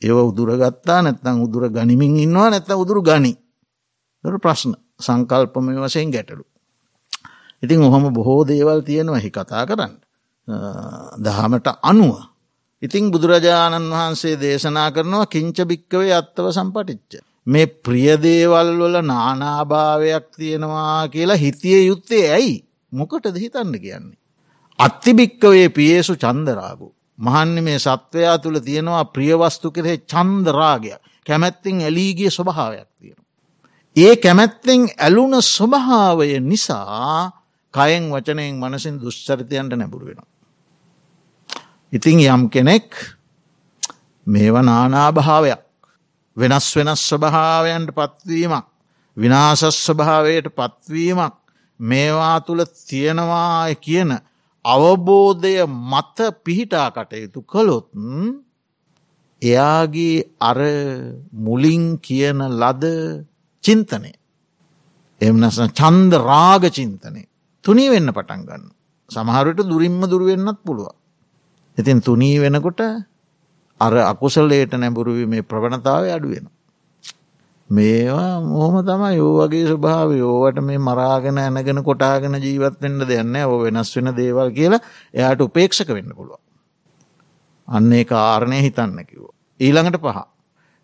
ඒව 0.03 0.19
උදුරගත්තා 0.23 1.01
නැත්තං 1.03 1.39
උදුර 1.41 1.71
ගනිමින් 1.71 2.17
ඉන්නවා 2.19 2.51
නැත 2.51 2.71
උදුරු 2.75 3.03
ගනි 3.03 3.33
දර 4.25 4.37
ප්‍රශ්න 4.39 4.75
සංකල්පමය 5.01 5.73
වසයෙන් 5.79 6.11
ගැටලු. 6.11 6.45
ඉතින් 7.63 7.81
ඔහොම 7.81 8.13
බොහෝ 8.13 8.43
දේවල් 8.45 8.81
තියෙනවා 8.83 9.19
හි 9.19 9.31
කතා 9.31 9.65
කරන්න. 9.67 9.93
දහමට 10.49 11.69
අනුව. 11.83 12.15
ඉතිං 12.83 13.11
බුදුරජාණන් 13.11 13.91
වහන්සේ 13.91 14.37
දේශනා 14.37 14.91
කරනවා 14.91 15.27
කිංච 15.27 15.59
භික්කවේ 15.63 16.13
අත්තව 16.13 16.51
සම්පටිච්ච. 16.51 17.23
මේ 17.47 17.67
ප්‍රියදේවල් 17.67 18.71
වල 18.79 18.97
නානාභාවයක් 19.03 20.27
තියෙනවා 20.33 21.09
කියලා 21.09 21.37
හිතිය 21.37 21.87
යුත්තේ 21.87 22.27
ඇයි 22.31 22.65
මොකටද 22.93 23.37
හිතන්න 23.37 23.73
කියන්නේ. 23.77 24.19
අත්තිභික්කවේ 24.79 25.69
පියේසු 25.71 26.15
චන්දරාගු. 26.17 26.89
මහන්න 27.19 27.57
මේ 27.61 27.79
සත්වයා 27.79 28.39
තුළ 28.39 28.59
තියෙනවා 28.61 29.05
ප්‍රියවස්තු 29.07 29.71
කෙරෙහි 29.71 29.99
චන්දරාගයක් 30.05 31.01
කැමැත්තිෙන් 31.27 31.81
ඇලීගිය 31.81 32.31
ස්වභාවයක් 32.31 32.89
තියෙන. 32.93 33.21
ඒ 33.97 34.17
කැමැත්තෙන් 34.17 34.83
ඇලුන 34.99 35.35
ස්වභාවය 35.47 36.41
නිසා 36.43 37.31
කයෙන් 37.75 38.05
වචනයෙන් 38.11 38.55
මනසින් 38.57 39.01
දුෂ්චරිතයන්ට 39.01 39.75
නැබුරු 39.75 40.07
වෙනවා. 40.07 40.32
ඉතිං 41.93 42.25
යම් 42.25 42.49
කෙනෙක් 42.49 42.89
මේව 44.27 44.57
නානාභාවයක් 44.61 45.63
වෙනස් 46.37 46.67
වෙනස් 46.73 47.01
ස්වභාවයන්ට 47.05 47.93
පත්වීමක් 47.93 48.67
විනාසස් 49.17 49.77
ස්වභාවයට 49.79 50.49
පත්වීමක් 50.51 51.35
මේවා 51.81 52.39
තුළ 52.41 52.65
තියෙනවා 52.65 53.69
කියන 53.77 54.11
අවබෝධය 54.65 55.67
මත 55.67 56.19
පිහිටා 56.41 56.89
කටයුතු 56.93 57.45
කළොත් 57.45 57.87
එයාගේ 59.43 60.25
අර 60.41 60.61
මුලින් 61.39 61.85
කියන 61.99 62.41
ලද 62.53 62.85
චින්තනය 63.65 64.13
එමනස 65.21 65.61
චන්ද 65.73 66.13
රාග 66.23 66.65
චින්තනය 66.71 67.23
තුනී 67.65 67.91
වෙන්න 67.91 68.09
පටන් 68.11 68.43
ගන්න 68.43 68.67
සමහරට 69.11 69.61
දුරින්ම 69.65 70.01
දුරුවෙන්නත් 70.07 70.61
පුළුව 70.65 71.02
ඉතින් 71.79 72.01
තුනී 72.01 72.39
වෙනකොට 72.39 72.81
අර 73.81 73.95
අකුසල්ලයට 74.05 74.75
නැබුරුවී 74.75 75.27
මේ 75.27 75.43
ප්‍රවණතාව 75.43 76.05
අඩුවෙන. 76.09 76.47
මේවා 77.71 78.41
මොහම 78.43 78.77
තම 78.83 79.05
යෝ 79.13 79.33
වගේ 79.39 79.67
ස්වභාව 79.67 80.11
යෝවට 80.15 80.59
මේ 80.63 80.79
මරාගෙන 80.81 81.39
ඇනගෙන 81.39 81.81
කොටාගෙන 81.83 82.37
ජීවත්වෙන්න 82.39 83.01
දෙන්න 83.05 83.37
ඕ 83.43 83.59
වෙනස් 83.61 83.93
වෙන 83.97 84.13
දේවල් 84.13 84.51
කියලා 84.51 84.83
එයාට 85.15 85.41
උපේක්ෂක 85.41 85.89
වෙන්න 85.91 86.13
පුළුව. 86.13 86.41
අන්නේ 87.69 88.05
කාරණය 88.05 88.61
හිතන්න 88.61 89.01
කිවෝ. 89.05 89.33
ඊළඟට 89.61 89.99
පහ. 89.99 90.19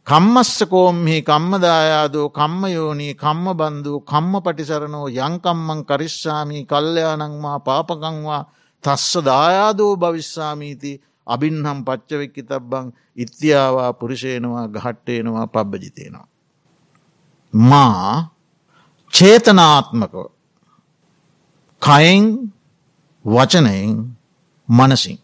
කම්මස්සකෝම්හි 0.06 1.16
කම්මදායාදෝ 1.22 2.28
කම්මයෝනී 2.30 3.14
කම්ම 3.14 3.46
බන්ධූ 3.54 4.00
කම්ම 4.02 4.34
පටිසරනෝ 4.40 5.06
යංකම්මං 5.18 5.80
කරිස්සාමී 5.84 6.64
කල්්‍යයානංවා 6.64 7.58
පාපකංවා 7.60 8.42
තස්ස 8.84 9.12
දායාදෝ 9.24 9.92
භවිශ්සාමීති 9.96 10.92
අබින්හම් 11.26 11.78
පච්චවෙක්කි 11.84 12.42
තබ්බං 12.42 12.86
ඉත්‍යාවා 13.16 13.92
පුරුෂයනවා 13.92 14.66
ගහට්ටේනවා 14.68 15.46
පබ්බජිතයනවා. 15.48 16.26
මා 17.54 18.30
චේතනාත්මකව 19.12 20.26
කයින් 21.82 22.24
වචනයෙන් 23.24 23.94
මනසින් 24.68 25.18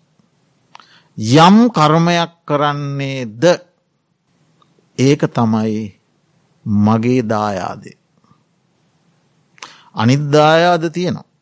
යම් 1.18 1.56
කර්මයක් 1.70 2.32
කරන්නේ 2.44 3.20
ද 3.34 3.44
ඒක 4.98 5.22
තමයි 5.28 6.00
මගේ 6.66 7.22
දායාදේ. 7.24 7.96
අනිද්දායාද 9.94 10.84
තියෙනවා. 10.90 11.33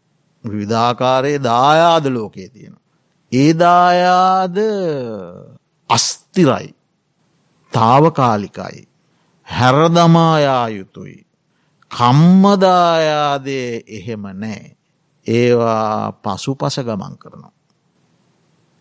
විධාකාරයේ 0.44 1.42
දායාද 1.42 2.06
ලෝකයේ 2.06 2.48
තියෙන. 2.48 2.76
ඒ 3.32 3.58
දායාද 3.58 4.56
අස්තිරයි 5.90 6.74
තාවකාලිකයි 7.72 8.88
හැරදමායා 9.48 10.68
යුතුයි. 10.68 11.26
කම්මදායාදේ 11.90 13.82
එහෙම 13.88 14.22
නෑ. 14.34 14.76
ඒවා 15.26 16.12
පසු 16.14 16.54
පස 16.54 16.76
ගමන් 16.78 17.18
කරනවා. 17.18 17.52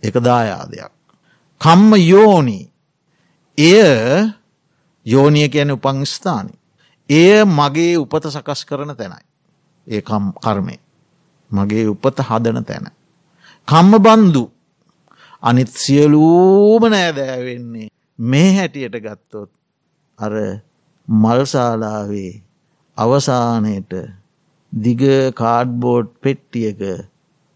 එක 0.03 0.15
දායාදයක්. 0.15 0.93
කම්ම 1.61 1.91
යෝනි 2.03 2.73
එය 3.57 4.31
යෝනිය 5.05 5.49
කියන 5.49 5.71
උපංස්ථානි. 5.71 6.53
එය 7.09 7.45
මගේ 7.45 7.97
උපත 7.97 8.25
සකස් 8.27 8.65
කරන 8.65 8.95
තැනයි. 8.95 9.25
ඒ 9.87 10.01
කර්මය. 10.01 10.79
මගේ 11.51 11.85
උපත 11.87 12.17
හදන 12.21 12.63
තැන. 12.63 12.85
කම්ම 13.67 13.93
බන්දු 13.99 14.43
අනිත් 15.43 15.71
සියලූම 15.75 16.83
නෑදෑවෙන්නේ 16.85 17.87
මේ 18.19 18.49
හැටියට 18.55 18.97
ගත්තොත් 18.97 19.51
අර 20.19 20.33
මල්සාලාවේ 21.07 22.31
අවසානයට 22.97 23.93
දිග 24.73 25.01
කාඩ්බෝඩ් 25.33 26.07
පෙට්ටියක 26.21 26.81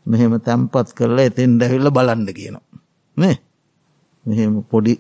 මෙහෙම 0.06 0.34
තැම්පත් 0.40 0.90
කරලා 0.94 1.26
එතෙන් 1.26 1.52
ඩැවිල්ල 1.56 1.90
බලන්ඩ 1.90 2.30
කියනවා. 2.32 2.66
නේ? 3.18 3.36
මෙහෙම 4.26 4.64
පොඩි 4.64 4.94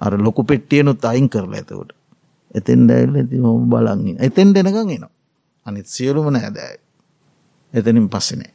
අර 0.00 0.12
ලොකු 0.18 0.42
පෙට්ටියනුත් 0.44 1.04
අයින් 1.04 1.28
කරලා 1.28 1.60
ඇතවට 1.60 1.92
එතෙන් 2.54 2.80
ඩැවිල්ල 2.84 3.16
ඇති 3.16 3.36
හොම 3.38 3.68
බලන්ගින් 3.70 4.16
එතෙන් 4.20 4.48
දෙනකං 4.50 4.90
එනවා. 4.90 5.12
අනිත් 5.66 5.86
සියලුම 5.88 6.26
නෑදෑ 6.28 6.76
එතනින් 7.74 8.08
පස්සනේ. 8.08 8.52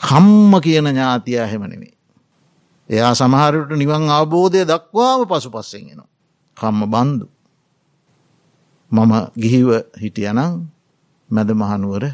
කම්ම 0.00 0.52
කියන 0.60 0.86
ඥාතියා 0.86 1.46
හෙමනෙමේ. 1.46 1.94
එයා 2.90 3.14
සමහරට 3.14 3.70
නිවන් 3.72 4.08
අවබෝධය 4.10 4.64
දක්වාම 4.64 5.26
පසු 5.26 5.50
පස්සෙන් 5.50 5.86
එනවා. 5.86 6.08
කම්ම 6.56 6.82
බන්දු. 6.86 7.26
මම 8.90 9.12
ගිහිව 9.36 9.68
හිටියනං 9.94 10.40
මැද 11.30 11.50
මහනුවර 11.52 12.04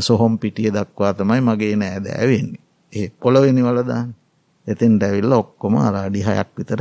සොහොම් 0.00 0.38
පිටිය 0.38 0.70
දක්වා 0.70 1.14
තමයි 1.14 1.40
මගේ 1.42 1.76
නෑ 1.76 2.00
දෑවෙන්නේ. 2.00 2.62
ඒ 2.92 3.08
පොළොවෙනි 3.12 3.62
වලදාන් 3.62 4.14
එතින් 4.66 4.98
ඩැවිල්ල 4.98 5.32
ඔක්කොම 5.34 5.74
අරාඩි 5.78 6.22
හයක් 6.22 6.50
විතර 6.56 6.80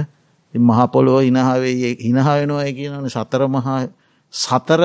මහපොලොව 0.53 1.21
හිනහාවේ 1.21 1.95
හිනහාවෙනවා 1.99 2.71
කියනන 2.71 3.09
සතර 3.09 3.47
මහා 3.47 3.79
සතර 4.33 4.81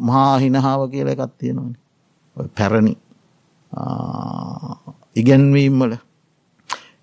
මහා 0.00 0.38
හිනහාව 0.38 0.80
කියල 0.90 1.08
එකත් 1.08 1.32
තියෙනවන. 1.38 1.74
පැරණි. 2.50 2.94
ඉගැන්වීම්වල 5.16 5.92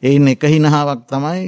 එයින් 0.04 0.28
එක 0.28 0.44
හිනහාවක් 0.46 1.02
තමයි 1.08 1.44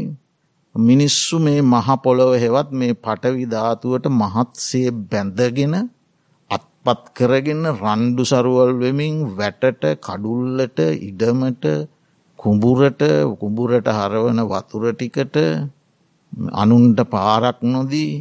මිනිස්සු 0.76 1.40
මේ 1.40 1.62
මහපොළොව 1.64 2.32
හෙවත් 2.36 2.70
මේ 2.74 2.94
පටවි 2.96 3.46
ධාතුවට 3.48 4.06
මහත්සේ 4.14 4.90
බැඳගෙන 5.10 5.76
අත්පත් 6.52 7.04
කරගෙන 7.14 7.64
රණ්ඩු 7.74 8.24
සරුවල් 8.26 8.72
වෙමින් 8.76 9.16
වැටට 9.34 9.84
කඩුල්ලට 10.00 10.80
ඉඩමට 11.02 11.66
කුඹුරට 12.40 13.02
කුඹුරට 13.40 13.88
හරවන 13.90 14.40
වතුරටිකට 14.46 15.38
අනුන්ට 16.54 17.00
පාරක් 17.08 17.60
නොදී 17.66 18.14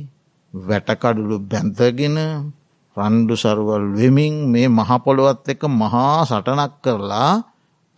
වැටකඩුළු 0.54 1.36
බැන්තගෙන 1.42 2.18
රන්ඩු 2.96 3.34
සරුවල් 3.34 3.86
වෙමින් 3.92 4.34
මේ 4.48 4.68
මහපොළොවත් 4.70 5.46
එක 5.48 5.62
මහා 5.72 6.22
සටනක් 6.22 6.74
කරලා 6.78 7.32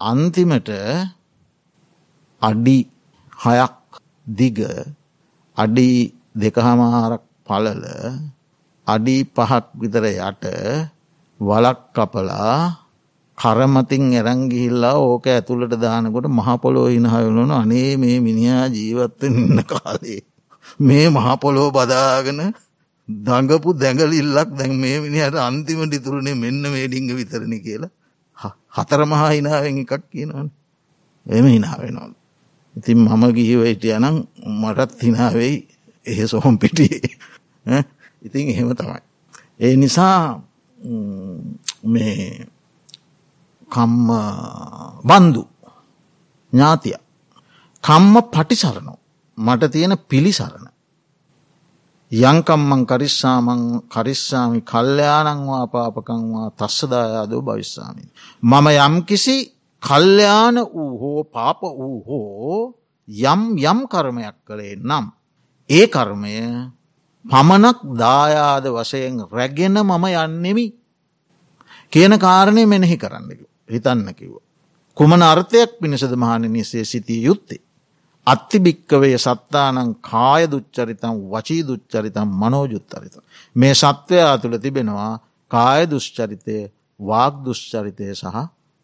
අන්තිමට 0.01 0.71
අඩි 2.43 2.79
හයක් 3.33 3.77
දිග 4.29 4.59
අඩි 5.57 5.89
දෙකහමාරක් 6.35 7.23
පලල 7.45 7.85
අඩි 8.87 9.17
පහක් 9.27 9.65
විතර 9.75 10.05
යට 10.09 10.45
වලක් 11.41 11.81
කපලා 11.93 12.57
කරමතින් 13.39 14.05
එරංගිහිල්ලා 14.15 14.97
ඕක 14.99 15.27
ඇතුළට 15.27 15.77
දානකොට 15.77 16.27
මහපොලෝ 16.31 16.89
හිනහයලුන 16.89 17.53
අනේ 17.53 17.91
මේ 17.97 18.17
මිනිා 18.19 18.65
ජීවත්ව 18.67 19.23
ඉන්න 19.23 19.61
කාලේ. 19.63 20.25
මේ 20.81 21.07
මහපොලෝ 21.09 21.69
බදාගෙන 21.71 22.41
දඟපු 23.09 23.71
දැඟලිල්ලක් 23.75 24.51
දැන් 24.53 24.73
මේ 24.77 24.97
මිනිහට 25.01 25.37
අන්තිම 25.41 25.81
ඩිතුරුණේ 25.85 26.35
මෙන්න 26.35 26.63
මේ 26.67 26.87
ඩිංග 26.89 27.11
විතරණ 27.13 27.55
කියලා. 27.61 27.93
හතර 28.71 29.01
මහා 29.05 29.31
හිනාවෙන් 29.31 29.79
එකක් 29.83 30.03
කියනවන. 30.11 30.49
එම 31.27 31.47
හිනාවෙනවා. 31.47 32.11
ඉතින් 32.77 32.99
මම 33.01 33.25
ගිහිවයිට 33.33 33.85
යනම් 33.89 34.17
මටත් 34.55 35.01
හිනාවෙයි 35.03 35.57
එහෙ 36.07 36.25
සොහොම් 36.27 36.59
පිටියේ. 36.59 37.11
ඉතින් 38.23 38.45
එහෙම 38.49 38.71
තමයි. 38.75 39.01
ඒ 39.61 39.75
නිසා 39.77 40.43
මේ 41.85 42.47
කම්ම 43.69 44.09
බන්දු 45.05 45.43
ඥාතිය 46.53 46.99
කම්ම 47.85 48.15
පටිසරණෝ. 48.25 48.99
මට 49.39 49.71
තියෙන 49.71 49.99
පිළිසරණ. 50.01 50.69
යංකම්මං 52.13 52.87
කරිස්සාමං 52.87 53.83
කරිස්සාමි 53.89 54.61
කල්්‍යයානංවා 54.63 55.67
පාපකංවා 55.67 56.51
තස්සදායාදෝ 56.53 57.43
භවිස්සාමි. 57.43 58.03
මම 58.43 58.67
යම්කිසි 58.79 59.37
කල්්‍යයාන 59.83 60.57
වූ 60.67 60.93
හෝ 60.95 61.25
පාප 61.27 61.61
වූ 61.63 61.99
හෝ 62.05 62.75
යම් 63.09 63.43
යම් 63.61 63.79
කර්මයක් 63.87 64.37
කළේ 64.45 64.77
නම්. 64.79 65.07
ඒ 65.71 65.87
කර්මය 65.89 66.35
පමණක් 67.25 67.79
දායාද 67.95 68.65
වශයෙන් 68.69 69.27
රැගෙන 69.29 69.75
මම 69.75 70.05
යන්නෙමි 70.07 70.67
කියන 71.93 72.19
කාරණය 72.19 72.67
මෙනෙහි 72.67 72.97
කරන්න 72.97 73.31
හිතන්න 73.69 74.15
කිව්ව. 74.15 74.39
කුමන 74.97 75.23
අර්ථයක් 75.23 75.81
පිණිසද 75.81 76.13
මහන 76.13 76.43
නිසේ 76.49 76.85
සිතිය 76.85 77.25
යුත්තේ. 77.25 77.66
අත්ති 78.27 78.59
භික්කවේ 78.59 79.19
සත්තානං 79.19 79.95
කාය 80.03 80.43
දුච්චරිතම් 80.47 81.15
වචී 81.27 81.63
දුච්චරිතම් 81.63 82.29
මනෝජුත්තරිත. 82.35 83.15
මේ 83.57 83.75
සත්වයා 83.75 84.35
තුළ 84.39 84.59
තිබෙනවා 84.59 85.13
කාය 85.51 85.83
දුෂ්චරිතය 85.87 86.57
වාග 87.01 87.35
දුෂ්චරිතය 87.41 88.07
සහ 88.13 88.37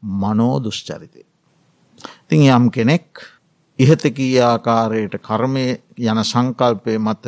මනෝ 0.03 0.57
දුෂ්චරිතය. 0.59 1.23
තිං 2.29 2.43
යම් 2.49 2.71
කෙනෙක් 2.71 3.09
ඉහතකී 3.79 4.39
ආකාරයට 4.43 5.15
කර්මය 5.21 5.67
යන 6.01 6.19
සංකල්පය 6.23 6.95
මත 6.99 7.25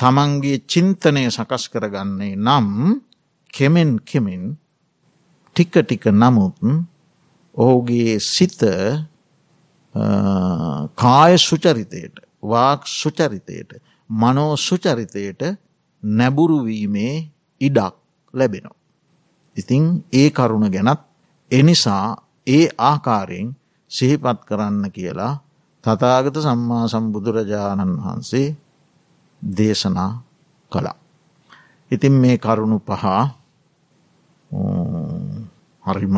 තමන්ගේ 0.00 0.62
චින්තනය 0.64 1.24
සකස් 1.28 1.64
කරගන්නේ 1.68 2.36
නම් 2.36 2.68
කෙමෙන් 3.52 3.98
කෙමින් 4.00 4.44
ටික 5.56 5.74
ටික 5.74 6.04
නමුත් 6.12 6.58
ඔහුගේ 7.54 8.20
සිත 8.20 8.62
කාය 10.94 11.38
සුචරිතයට 11.38 12.16
වාක් 12.42 12.86
සුචරිතයට 12.86 13.70
මනෝ 14.10 14.56
සුචරිතයට 14.58 15.42
නැබුරුවීමේ 16.02 17.14
ඉඩක් 17.60 17.94
ලැබෙනවා. 18.34 18.76
ඉතිං 19.56 19.84
ඒ 20.12 20.30
කරුණ 20.30 20.66
ගැනත් 20.68 21.00
එනිසා 21.50 22.16
ඒ 22.46 22.64
ආකාරයෙන් 22.80 23.56
සිහිපත් 23.90 24.40
කරන්න 24.44 24.84
කියලා 24.90 25.34
තතාගත 25.84 26.36
සම්මා 26.38 26.84
සම්බුදුරජාණන් 26.86 27.98
වහන්සේ 27.98 28.56
දේශනා 29.42 30.12
කළා. 30.72 30.96
ඉතින් 31.90 32.12
මේ 32.14 32.36
කරුණු 32.38 32.78
පහ 32.80 33.04
හරිම 35.82 36.16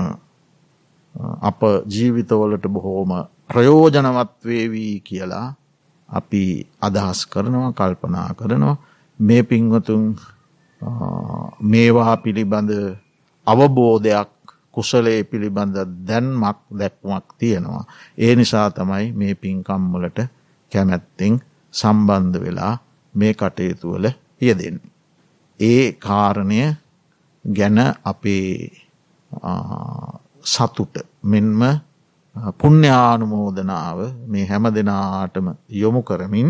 අප 1.42 1.60
ජීවිතවලට 1.86 2.64
බොහෝම 2.68 3.12
ප්‍රයෝජනවත්වේවී 3.50 5.00
කියලා 5.00 5.54
අපි 6.08 6.42
අදහස් 6.80 7.26
කරනවා 7.26 7.72
කල්පනා 7.72 8.34
කරනවා 8.34 8.76
මේ 9.18 9.42
පින්වතුන් 9.42 10.04
මේවා 11.62 12.16
පිළිබඳ 12.16 12.70
අවබෝධයක් 13.46 14.30
කුසලේ 14.72 15.24
පිළිබඳ 15.24 15.76
දැන්මක් 16.06 16.58
දැක්මක් 16.78 17.26
තියෙනවා. 17.38 17.84
ඒ 18.18 18.34
නිසා 18.36 18.70
තමයි 18.70 19.12
මේ 19.12 19.34
පින්කම්වලට 19.34 20.18
කැමැත්තිං 20.72 21.40
සම්බන්ධ 21.74 22.40
වෙලා 22.40 22.74
මේ 23.14 23.34
කටයුතුවල 23.34 24.06
යෙදෙන්නේ. 24.40 24.90
ඒ 25.60 25.92
කාරණය 25.94 26.60
ගැන 27.44 27.78
අපේ 28.04 28.70
සතුට 30.44 30.94
මෙන්ම 31.22 31.60
පුුණ්‍යානුමෝදනාව 32.54 33.98
මේ 34.26 34.46
හැම 34.46 34.64
දෙනාටම 34.70 35.46
යොමු 35.72 36.02
කරමින් 36.02 36.48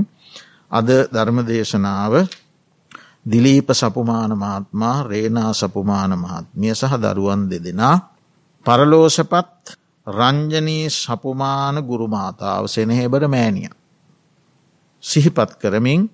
අද 0.70 0.88
ධර්මදේශනාව 1.08 2.14
දිලීප 3.26 3.68
සපුමාන 3.72 4.32
මහත්මා 4.34 4.96
රේනා 5.04 5.52
සපුමාන 5.54 6.12
මහත්මිය 6.16 6.74
සහ 6.74 6.94
දරුවන් 6.96 7.42
දෙදෙනා 7.46 7.96
පරලෝසපත් 8.66 9.76
රංජනී 10.06 10.90
සපුමාන 10.90 11.76
ගුරුමාතාව 11.82 12.66
සෙනහෙබර 12.66 13.28
මෑනිය. 13.28 13.68
සිහිපත් 15.04 15.50
කරමින් 15.56 16.10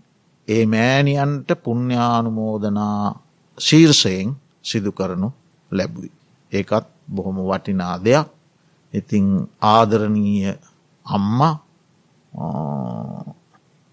ඒ 0.49 0.67
මෑණියන්ට 0.67 1.51
පුුණ්‍යානුමෝදනා 1.63 3.21
ශීර්ෂයෙන් 3.59 4.37
සිදු 4.63 4.93
කරනු 4.93 5.29
ලැබුයි. 5.71 6.13
ඒකත් 6.53 6.87
බොහොම 7.09 7.39
වටිනා 7.41 7.97
දෙයක් 7.99 8.36
ඉතිං 8.95 9.27
ආදරණීය 9.63 10.53
අම්මා 11.07 11.55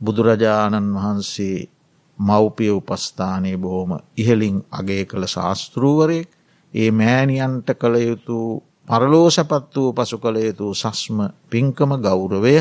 බුදුරජාණන් 0.02 0.96
වහන්සේ 0.96 1.70
මව්පිය 2.20 2.72
උපස්ථානය 2.72 3.58
බොහොම 3.58 3.92
ඉහලින් 4.16 4.58
අගේ 4.72 5.06
කළ 5.06 5.26
ශාස්තෘූවරයෙක්. 5.28 6.30
ඒ 6.74 6.92
මෑණියන්ට 6.92 7.70
කළ 7.74 7.96
යුතු 8.02 8.38
පරලෝසපත් 8.88 9.76
වූ 9.76 9.94
පසු 9.94 10.18
කළ 10.18 10.38
යුතු 10.40 10.74
සස්ම 10.74 11.18
පින්කම 11.46 11.92
ගෞරවය 11.98 12.56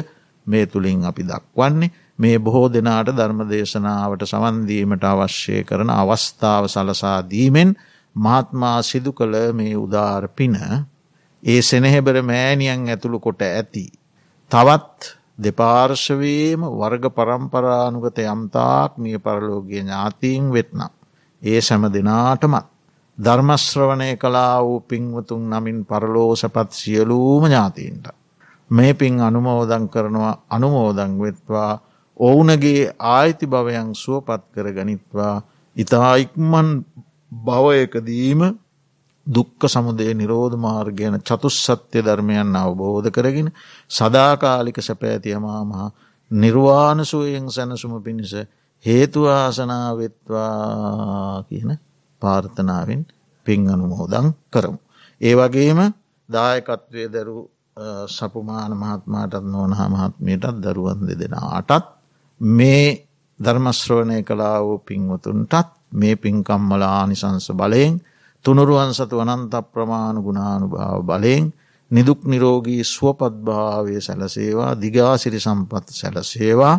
මේ 0.47 0.67
තුළින් 0.67 1.05
අපි 1.05 1.23
දක්වන්නේ. 1.25 1.91
මේ 2.19 2.39
බොහෝ 2.39 2.69
දෙනාට 2.69 3.09
ධර්ම 3.11 3.41
දේශනාවට 3.45 4.23
සවන්දීමට 4.25 5.05
අවශ්‍ය 5.05 5.65
කරන 5.65 5.91
අවස්ථාව 5.93 6.65
සලසා 6.67 7.19
දීමෙන් 7.25 7.71
මහත්මා 8.17 8.79
සිදු 8.83 9.13
කළ 9.13 9.37
මේ 9.53 9.77
උදාර 9.77 10.29
පින 10.31 10.55
ඒ 11.43 11.63
සෙනෙහෙබර 11.63 12.23
මෑනියන් 12.23 12.89
ඇතුළු 12.89 13.19
කොට 13.19 13.43
ඇති. 13.43 13.87
තවත් 14.51 14.99
දෙපාර්ශවයේම 15.39 16.63
වර්ග 16.73 17.05
පරම්පරානුගත 17.11 18.19
යම්තාක් 18.25 18.93
මිය 18.97 19.19
පරලෝගිය 19.19 19.81
ඥාතීන් 19.81 20.45
වෙත්නම්. 20.49 20.93
ඒ 21.43 21.61
සැම 21.61 21.85
දෙනාටමත්. 21.89 22.67
ධර්මශ්‍රවණය 23.19 24.17
කලා 24.17 24.57
වූ 24.61 24.81
පින්වතුන් 24.83 25.43
නමින් 25.49 25.85
පරලෝසපත් 25.85 26.71
සියලූම 26.73 27.45
ඥාතීන්ට. 27.45 28.07
මේ 28.71 28.95
පින් 28.95 29.21
අනුමෝදන් 29.21 29.89
කරනවා 29.89 30.35
අනුමෝදං 30.49 31.13
වෙත්වා 31.19 31.73
ඔවුනගේ 32.17 32.93
ආයිති 33.01 33.47
භවයන් 33.47 33.95
සුවපත් 33.95 34.43
කර 34.55 34.67
ගනිත්වා 34.73 35.37
ඉතා 35.77 36.17
ඉක්මන් 36.17 36.69
භවයකදීම 37.33 38.41
දුක්ක 39.27 39.61
සමුදේ 39.67 40.15
නිරෝධ 40.15 40.57
මාර්ගයන 40.57 41.15
චතුස් 41.21 41.57
සත්‍යය 41.61 42.03
ධර්මයන් 42.03 42.57
අවබෝධ 42.57 43.11
කරගෙන 43.11 43.49
සදාකාලික 43.89 44.79
සැපෑතියමා 44.79 45.63
මහා 45.65 45.89
නිර්වාණසුවයෙන් 46.31 47.47
සැනසුම 47.49 47.95
පිණිස 48.01 48.33
හේතුවාසනාවෙත්වා 48.85 50.43
කියන 51.45 51.71
පාර්ථනාවෙන් 52.23 53.03
පින් 53.47 53.61
අනුමෝදං 53.69 54.27
කරමු. 54.49 54.79
ඒ 55.21 55.35
වගේම 55.35 55.81
දායකත්වය 56.29 57.03
දරු 57.09 57.39
සපුමාන 58.09 58.73
මහත්මාටත් 58.75 59.45
නොවන 59.45 59.73
මහත්මයටත් 59.89 60.57
දරුවන් 60.63 61.01
දෙදෙනටත් 61.09 61.85
මේ 62.41 62.87
ධර්මශ්‍රවණය 63.41 64.19
කලා 64.23 64.59
වූ 64.61 64.79
පින්වතුන්ටත් 64.81 65.69
මේ 65.93 66.17
පින්කම්මල 66.17 66.83
ආනිසංස 66.83 67.47
බලයෙන් 67.53 67.95
තුනුරුවන් 68.45 68.91
සතු 68.93 69.15
වනන්ත 69.17 69.55
ප්‍රමාණ 69.73 70.17
ගුණානුභාව 70.19 71.03
බලයෙන් 71.03 71.53
නිදුක් 71.91 72.25
නිරෝගී 72.25 72.83
ස්වපත්භාවය 72.85 74.01
සැලසේවා 74.01 74.73
දිගාසිරි 74.77 75.41
සම්පත් 75.41 75.87
සැලසේවා. 75.93 76.75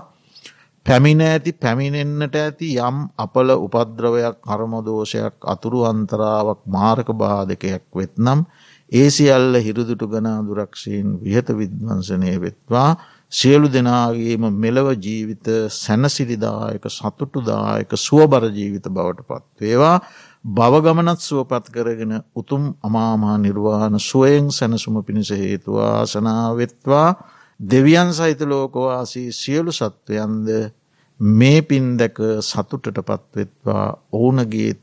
පැමිණ 0.85 1.21
ඇති 1.21 1.51
පැමිණෙන්න්නට 1.55 2.35
ඇති 2.37 2.69
යම් 2.79 2.97
අපල 3.17 3.49
උපද්‍රවයක් 3.57 4.37
කර්මදෝෂයක් 4.41 5.35
අතුරු 5.45 5.85
අන්තරාවක් 5.85 6.61
මාර්ක 6.67 7.07
බාධකයක් 7.15 7.85
වෙත්නම් 7.93 8.39
ඒ 8.91 9.07
සියල්ල 9.09 9.55
හිරුදුටු 9.57 10.05
ගනා 10.07 10.39
දුරක්ෂයෙන් 10.41 11.07
විහත 11.21 11.47
විද්වංසනය 11.51 12.33
වෙත්වා. 12.37 12.89
සියලු 13.31 13.67
දෙනාගේම 13.67 14.43
මෙලව 14.55 14.87
ජීවිත 14.97 15.47
සැනසිරිදායක 15.75 16.83
සතුටුදායක 16.89 17.91
සුවබර 17.99 18.43
ජීවිත 18.51 18.85
බවට 18.89 19.27
පත්වේවා. 19.29 19.97
බවගමනත් 20.45 21.19
සුවපත් 21.19 21.69
කරගෙන 21.69 22.23
උතුම් 22.35 22.75
අමාමා 22.81 23.37
නිර්වාණ 23.37 24.01
සුවයෙන් 24.01 24.51
සැනසුම 24.51 25.03
පිණිස 25.03 25.31
හේතුවාසනාවෙත්වා 25.31 27.23
දෙවියන් 27.59 28.13
සහිත 28.13 28.43
ලෝකවාසී 28.43 29.33
සියලු 29.33 29.71
සත්වයන්ද 29.71 30.71
මේ 31.19 31.63
පින් 31.63 31.97
දැක 31.97 32.17
සතුටට 32.41 33.01
පත්වෙත්වා 33.01 33.97
ඕනගේ 34.13 34.75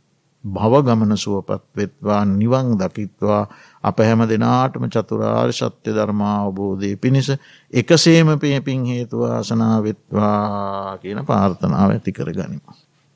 භවගමන 0.44 1.16
සුවපත් 1.16 1.64
වෙත්වා. 1.76 2.26
නිවන් 2.26 2.74
දකිත්වා. 2.74 3.48
අප 3.82 3.98
හැම 3.98 4.24
දෙනාටම 4.24 4.86
චතුරාර් 4.86 5.52
සත්‍ය 5.52 5.90
ධර්මාවබෝධය 5.90 6.96
පිණිස 6.96 7.32
එකසේම 7.72 8.38
පේ 8.38 8.62
පින් 8.62 8.86
හේතුවාසනාවෙත්වා 8.86 10.98
කියන 10.98 11.26
පාර්ථනාව 11.26 11.90
ඇති 11.90 12.12
කර 12.12 12.32
ගනිම. 12.32 12.61